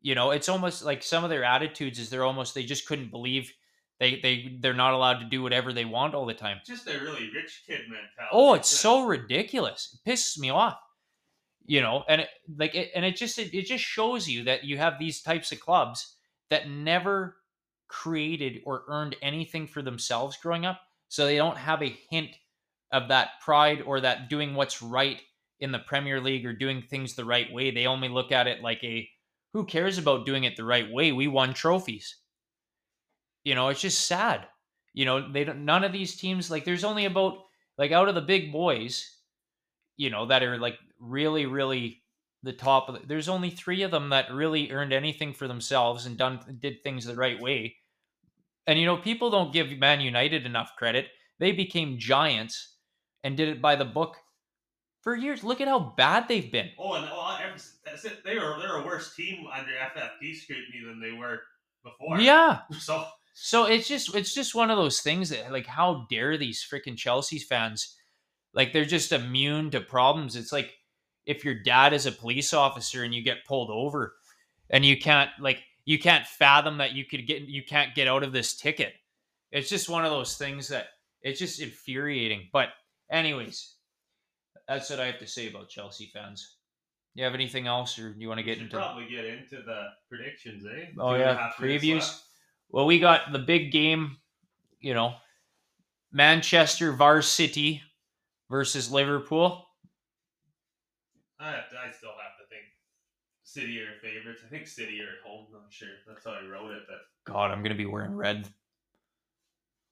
You 0.00 0.14
know, 0.14 0.32
it's 0.32 0.48
almost 0.50 0.84
like 0.84 1.02
some 1.02 1.24
of 1.24 1.30
their 1.30 1.44
attitudes 1.44 1.98
is 1.98 2.10
they're 2.10 2.24
almost 2.24 2.54
they 2.54 2.64
just 2.64 2.86
couldn't 2.86 3.10
believe 3.10 3.52
they 4.00 4.20
they 4.20 4.56
they're 4.60 4.74
not 4.74 4.92
allowed 4.92 5.18
to 5.20 5.24
do 5.26 5.42
whatever 5.42 5.72
they 5.72 5.84
want 5.84 6.14
all 6.14 6.26
the 6.26 6.34
time. 6.34 6.58
Just 6.66 6.88
a 6.88 6.98
really 6.98 7.30
rich 7.34 7.62
kid 7.66 7.80
mentality. 7.82 8.30
Oh, 8.32 8.54
it's 8.54 8.68
so 8.68 9.06
ridiculous. 9.06 9.96
It 10.04 10.08
pisses 10.08 10.38
me 10.38 10.50
off. 10.50 10.78
You 11.66 11.80
know, 11.80 12.04
and 12.08 12.20
it, 12.22 12.28
like 12.58 12.74
it, 12.74 12.90
and 12.94 13.04
it 13.04 13.16
just 13.16 13.38
it, 13.38 13.54
it 13.54 13.66
just 13.66 13.84
shows 13.84 14.28
you 14.28 14.44
that 14.44 14.64
you 14.64 14.76
have 14.76 14.98
these 14.98 15.22
types 15.22 15.50
of 15.52 15.60
clubs 15.60 16.16
that 16.50 16.68
never 16.68 17.36
created 17.88 18.60
or 18.66 18.84
earned 18.88 19.16
anything 19.22 19.66
for 19.66 19.80
themselves 19.80 20.36
growing 20.36 20.66
up, 20.66 20.80
so 21.08 21.24
they 21.24 21.36
don't 21.36 21.56
have 21.56 21.82
a 21.82 21.96
hint 22.10 22.30
of 22.92 23.08
that 23.08 23.40
pride 23.40 23.82
or 23.82 24.00
that 24.00 24.28
doing 24.28 24.54
what's 24.54 24.82
right 24.82 25.22
in 25.60 25.72
the 25.72 25.78
Premier 25.78 26.20
League 26.20 26.44
or 26.44 26.52
doing 26.52 26.82
things 26.82 27.14
the 27.14 27.24
right 27.24 27.50
way. 27.50 27.70
They 27.70 27.86
only 27.86 28.08
look 28.08 28.30
at 28.30 28.46
it 28.46 28.60
like 28.60 28.84
a 28.84 29.08
who 29.54 29.64
cares 29.64 29.98
about 29.98 30.26
doing 30.26 30.44
it 30.44 30.56
the 30.56 30.64
right 30.64 30.90
way? 30.90 31.12
We 31.12 31.28
won 31.28 31.54
trophies. 31.54 32.16
You 33.44 33.54
know, 33.54 33.68
it's 33.68 33.80
just 33.80 34.06
sad. 34.06 34.46
You 34.92 35.04
know, 35.04 35.30
they 35.32 35.44
don't, 35.44 35.64
none 35.64 35.84
of 35.84 35.92
these 35.92 36.16
teams 36.16 36.50
like 36.50 36.64
there's 36.64 36.84
only 36.84 37.04
about 37.04 37.38
like 37.78 37.92
out 37.92 38.08
of 38.08 38.14
the 38.14 38.20
big 38.20 38.52
boys, 38.52 39.18
you 39.96 40.10
know, 40.10 40.26
that 40.26 40.42
are 40.42 40.58
like 40.58 40.78
really 40.98 41.46
really 41.46 42.02
the 42.42 42.52
top 42.52 42.88
of 42.88 42.94
the, 42.94 43.06
there's 43.06 43.28
only 43.28 43.50
3 43.50 43.82
of 43.82 43.90
them 43.90 44.10
that 44.10 44.30
really 44.32 44.70
earned 44.70 44.92
anything 44.92 45.32
for 45.32 45.48
themselves 45.48 46.06
and 46.06 46.18
done 46.18 46.40
did 46.60 46.82
things 46.82 47.04
the 47.04 47.14
right 47.14 47.40
way. 47.40 47.76
And 48.66 48.78
you 48.78 48.86
know, 48.86 48.96
people 48.96 49.30
don't 49.30 49.52
give 49.52 49.70
Man 49.78 50.00
United 50.00 50.46
enough 50.46 50.72
credit. 50.76 51.08
They 51.38 51.52
became 51.52 51.98
giants 51.98 52.76
and 53.24 53.36
did 53.36 53.48
it 53.48 53.60
by 53.60 53.76
the 53.76 53.84
book 53.84 54.16
for 55.02 55.14
years. 55.14 55.44
Look 55.44 55.60
at 55.60 55.68
how 55.68 55.94
bad 55.96 56.28
they've 56.28 56.50
been. 56.50 56.70
Oh, 56.78 56.94
and 56.94 57.06
oh, 57.10 57.16
well, 57.16 57.38
that's 57.84 58.04
it. 58.04 58.24
They 58.24 58.36
were 58.36 58.56
they're 58.60 58.76
a 58.76 58.84
worse 58.84 59.14
team 59.14 59.46
under 59.52 59.70
FFP 59.70 60.36
scrutiny 60.36 60.82
than 60.84 61.00
they 61.00 61.12
were 61.12 61.40
before. 61.82 62.20
Yeah. 62.20 62.60
So 62.78 63.04
so 63.34 63.66
it's 63.66 63.88
just 63.88 64.14
it's 64.14 64.32
just 64.32 64.54
one 64.54 64.70
of 64.70 64.78
those 64.78 65.00
things 65.00 65.28
that 65.28 65.52
like 65.52 65.66
how 65.66 66.06
dare 66.08 66.38
these 66.38 66.64
freaking 66.64 66.96
Chelsea 66.96 67.38
fans 67.38 67.96
like 68.54 68.72
they're 68.72 68.84
just 68.84 69.12
immune 69.12 69.70
to 69.72 69.80
problems. 69.80 70.36
It's 70.36 70.52
like 70.52 70.72
if 71.26 71.44
your 71.44 71.54
dad 71.54 71.92
is 71.92 72.06
a 72.06 72.12
police 72.12 72.54
officer 72.54 73.02
and 73.02 73.12
you 73.12 73.22
get 73.22 73.44
pulled 73.44 73.70
over 73.70 74.14
and 74.70 74.84
you 74.84 74.96
can't 74.96 75.30
like 75.40 75.62
you 75.84 75.98
can't 75.98 76.26
fathom 76.26 76.78
that 76.78 76.92
you 76.92 77.04
could 77.04 77.26
get 77.26 77.42
you 77.42 77.64
can't 77.64 77.94
get 77.94 78.08
out 78.08 78.22
of 78.22 78.32
this 78.32 78.56
ticket. 78.56 78.94
It's 79.50 79.68
just 79.68 79.88
one 79.88 80.04
of 80.04 80.10
those 80.10 80.36
things 80.36 80.68
that 80.68 80.86
it's 81.22 81.38
just 81.40 81.60
infuriating. 81.60 82.48
But 82.52 82.68
anyways, 83.10 83.74
that's 84.68 84.90
what 84.90 85.00
I 85.00 85.06
have 85.06 85.18
to 85.18 85.26
say 85.26 85.48
about 85.48 85.68
Chelsea 85.68 86.10
fans. 86.14 86.56
You 87.14 87.24
have 87.24 87.34
anything 87.34 87.68
else, 87.68 87.96
or 87.98 88.14
you 88.18 88.28
want 88.28 88.38
to 88.38 88.44
get 88.44 88.58
into? 88.58 88.76
Probably 88.76 89.08
get 89.08 89.24
into 89.24 89.62
the 89.64 89.86
predictions, 90.08 90.64
eh? 90.66 90.86
Oh 90.98 91.14
yeah, 91.14 91.50
previews. 91.58 92.20
Well, 92.70 92.86
we 92.86 92.98
got 92.98 93.32
the 93.32 93.38
big 93.38 93.72
game. 93.72 94.16
You 94.80 94.94
know, 94.94 95.14
Manchester 96.12 96.92
Varsity 96.92 97.82
versus 98.50 98.90
Liverpool. 98.92 99.66
I 101.40 101.50
have 101.50 101.70
to, 101.70 101.76
I 101.76 101.90
still 101.90 102.10
have 102.10 102.36
to 102.38 102.48
think 102.48 102.64
City 103.42 103.80
are 103.80 103.98
favorites. 104.02 104.42
I 104.46 104.50
think 104.50 104.66
City 104.66 105.00
are 105.00 105.04
at 105.04 105.26
home. 105.26 105.46
I'm 105.54 105.70
sure 105.70 105.88
that's 106.06 106.24
how 106.24 106.32
I 106.32 106.46
wrote 106.46 106.72
it. 106.72 106.82
But 106.86 107.32
God, 107.32 107.50
I'm 107.50 107.62
gonna 107.62 107.74
be 107.74 107.86
wearing 107.86 108.14
red. 108.14 108.48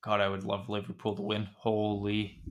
God, 0.02 0.20
I 0.20 0.28
would 0.28 0.44
love 0.44 0.68
Liverpool 0.68 1.16
to 1.16 1.22
win. 1.22 1.48
Holy 1.56 2.42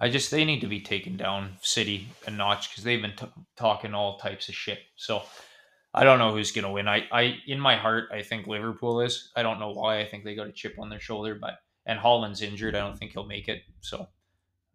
I 0.00 0.08
just 0.10 0.30
they 0.30 0.44
need 0.44 0.60
to 0.60 0.66
be 0.66 0.80
taken 0.80 1.16
down 1.16 1.56
City 1.62 2.08
a 2.26 2.30
notch 2.30 2.70
because 2.70 2.84
they've 2.84 3.00
been 3.00 3.16
t- 3.16 3.26
talking 3.56 3.94
all 3.94 4.18
types 4.18 4.48
of 4.48 4.54
shit. 4.54 4.80
So 4.96 5.22
I 5.96 6.04
don't 6.04 6.18
know 6.18 6.32
who's 6.32 6.52
gonna 6.52 6.70
win. 6.70 6.88
I, 6.88 7.06
I 7.10 7.38
in 7.46 7.58
my 7.58 7.76
heart 7.76 8.10
I 8.12 8.22
think 8.22 8.46
Liverpool 8.46 9.00
is. 9.00 9.32
I 9.34 9.42
don't 9.42 9.58
know 9.58 9.72
why. 9.72 10.00
I 10.00 10.06
think 10.06 10.24
they 10.24 10.34
got 10.34 10.46
a 10.46 10.52
chip 10.52 10.76
on 10.78 10.90
their 10.90 11.00
shoulder, 11.00 11.34
but 11.34 11.54
and 11.86 11.98
Haaland's 11.98 12.42
injured. 12.42 12.74
I 12.74 12.80
don't 12.80 12.98
think 12.98 13.12
he'll 13.12 13.26
make 13.26 13.48
it. 13.48 13.62
So 13.80 14.06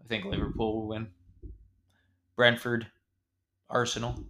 I 0.04 0.08
think 0.08 0.26
Liverpool 0.26 0.82
will 0.82 0.88
win. 0.88 1.10
Brentford, 2.36 2.88
Arsenal. 3.70 4.26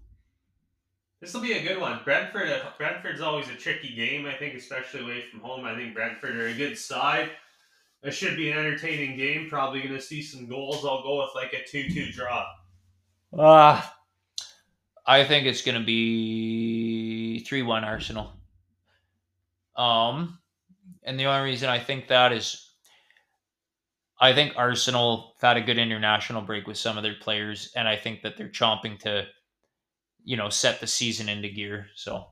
This 1.21 1.33
will 1.33 1.41
be 1.41 1.53
a 1.53 1.63
good 1.63 1.79
one. 1.79 1.99
Brentford. 2.03 2.49
Brentford's 2.77 3.21
always 3.21 3.47
a 3.47 3.53
tricky 3.53 3.95
game. 3.95 4.25
I 4.25 4.33
think, 4.33 4.55
especially 4.55 5.01
away 5.01 5.21
from 5.21 5.39
home. 5.39 5.65
I 5.65 5.75
think 5.75 5.93
Brentford 5.93 6.35
are 6.35 6.47
a 6.47 6.53
good 6.53 6.77
side. 6.77 7.29
It 8.03 8.11
should 8.11 8.35
be 8.35 8.49
an 8.49 8.57
entertaining 8.57 9.15
game. 9.17 9.47
Probably 9.47 9.81
going 9.81 9.93
to 9.93 10.01
see 10.01 10.23
some 10.23 10.47
goals. 10.47 10.83
I'll 10.83 11.03
go 11.03 11.19
with 11.19 11.29
like 11.35 11.53
a 11.53 11.63
2 11.63 11.89
2 11.89 12.11
draw. 12.11 12.47
Uh, 13.37 13.81
I 15.05 15.23
think 15.23 15.47
it's 15.47 15.61
going 15.61 15.79
to 15.79 15.85
be 15.85 17.43
3 17.47 17.63
1 17.63 17.83
Arsenal. 17.83 18.33
Um, 19.75 20.39
and 21.03 21.19
the 21.19 21.25
only 21.25 21.49
reason 21.49 21.69
I 21.69 21.79
think 21.79 22.07
that 22.07 22.31
is 22.31 22.71
I 24.21 24.33
think 24.33 24.53
Arsenal 24.55 25.33
had 25.41 25.57
a 25.57 25.61
good 25.61 25.79
international 25.79 26.43
break 26.43 26.67
with 26.67 26.77
some 26.77 26.95
of 26.95 27.03
their 27.03 27.15
players, 27.15 27.71
and 27.75 27.87
I 27.87 27.95
think 27.97 28.21
that 28.21 28.37
they're 28.37 28.49
chomping 28.49 28.99
to, 28.99 29.25
you 30.23 30.37
know, 30.37 30.49
set 30.49 30.79
the 30.79 30.85
season 30.85 31.27
into 31.27 31.49
gear. 31.49 31.87
So, 31.95 32.27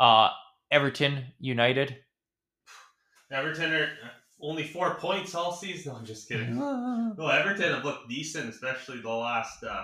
uh, 0.00 0.30
Everton 0.70 1.26
United. 1.38 1.98
Everton 3.30 3.74
are 3.74 3.90
only 4.40 4.66
four 4.66 4.94
points 4.94 5.34
all 5.34 5.52
season. 5.52 5.92
No, 5.92 5.98
I'm 5.98 6.06
just 6.06 6.28
kidding. 6.28 6.56
no, 6.56 7.28
Everton 7.28 7.74
have 7.74 7.84
looked 7.84 8.08
decent, 8.08 8.48
especially 8.48 9.02
the 9.02 9.10
last 9.10 9.62
uh, 9.64 9.82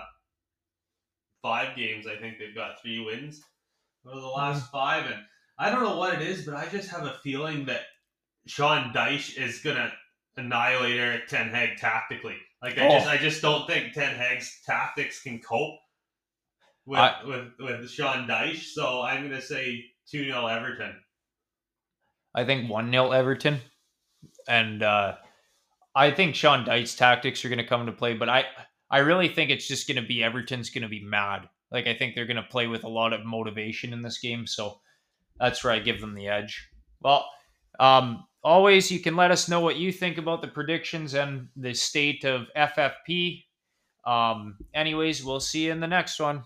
five 1.43 1.75
games. 1.75 2.07
I 2.07 2.15
think 2.15 2.39
they've 2.39 2.55
got 2.55 2.81
three 2.81 2.99
wins 2.99 3.43
over 4.07 4.19
the 4.19 4.25
last 4.25 4.71
five, 4.71 5.05
and 5.05 5.21
I 5.59 5.69
don't 5.69 5.83
know 5.83 5.97
what 5.97 6.15
it 6.15 6.23
is, 6.23 6.45
but 6.45 6.55
I 6.55 6.65
just 6.67 6.89
have 6.89 7.05
a 7.05 7.19
feeling 7.23 7.65
that 7.65 7.81
Sean 8.47 8.91
Dyche 8.91 9.37
is 9.37 9.59
gonna 9.59 9.93
annihilate 10.37 10.97
Erik 10.97 11.27
Ten 11.27 11.49
Hag 11.49 11.77
tactically. 11.77 12.37
Like 12.63 12.79
I 12.79 12.87
oh. 12.87 12.91
just, 12.91 13.07
I 13.07 13.17
just 13.17 13.41
don't 13.43 13.67
think 13.67 13.93
Ten 13.93 14.15
Hag's 14.15 14.61
tactics 14.65 15.21
can 15.21 15.39
cope 15.39 15.77
with 16.87 16.99
I, 16.99 17.17
with 17.23 17.51
with 17.59 17.89
Sean 17.91 18.27
Dyche. 18.27 18.63
So 18.63 19.03
I'm 19.03 19.21
gonna 19.21 19.41
say 19.41 19.85
two 20.09 20.25
0 20.25 20.47
Everton. 20.47 20.95
I 22.33 22.45
think 22.45 22.67
one 22.67 22.89
0 22.89 23.11
Everton 23.11 23.61
and 24.47 24.83
uh, 24.83 25.15
I 25.95 26.11
think 26.11 26.35
Sean 26.35 26.65
Dyche's 26.65 26.95
tactics 26.95 27.43
are 27.43 27.49
going 27.49 27.59
to 27.59 27.67
come 27.67 27.81
into 27.81 27.93
play. 27.93 28.13
But 28.13 28.29
I 28.29 28.45
I 28.93 28.99
really 28.99 29.27
think 29.27 29.49
it's 29.49 29.67
just 29.67 29.87
going 29.87 29.99
to 29.99 30.07
be 30.07 30.23
Everton's 30.23 30.69
going 30.69 30.83
to 30.83 30.87
be 30.87 31.03
mad. 31.03 31.49
Like 31.71 31.87
I 31.87 31.95
think 31.95 32.13
they're 32.13 32.27
going 32.27 32.37
to 32.37 32.43
play 32.43 32.67
with 32.67 32.83
a 32.83 32.89
lot 32.89 33.11
of 33.11 33.25
motivation 33.25 33.91
in 33.91 34.03
this 34.03 34.19
game, 34.19 34.45
so 34.45 34.81
that's 35.39 35.63
where 35.63 35.73
I 35.73 35.79
give 35.79 35.99
them 35.99 36.13
the 36.13 36.27
edge. 36.27 36.69
Well, 37.01 37.25
um, 37.79 38.23
always 38.43 38.91
you 38.91 38.99
can 38.99 39.15
let 39.15 39.31
us 39.31 39.49
know 39.49 39.61
what 39.61 39.77
you 39.77 39.91
think 39.91 40.19
about 40.19 40.43
the 40.43 40.47
predictions 40.47 41.15
and 41.15 41.47
the 41.55 41.73
state 41.73 42.23
of 42.23 42.45
FFP. 42.55 43.45
Um, 44.05 44.57
anyways, 44.75 45.25
we'll 45.25 45.39
see 45.39 45.65
you 45.65 45.71
in 45.71 45.79
the 45.79 45.87
next 45.87 46.19
one. 46.19 46.43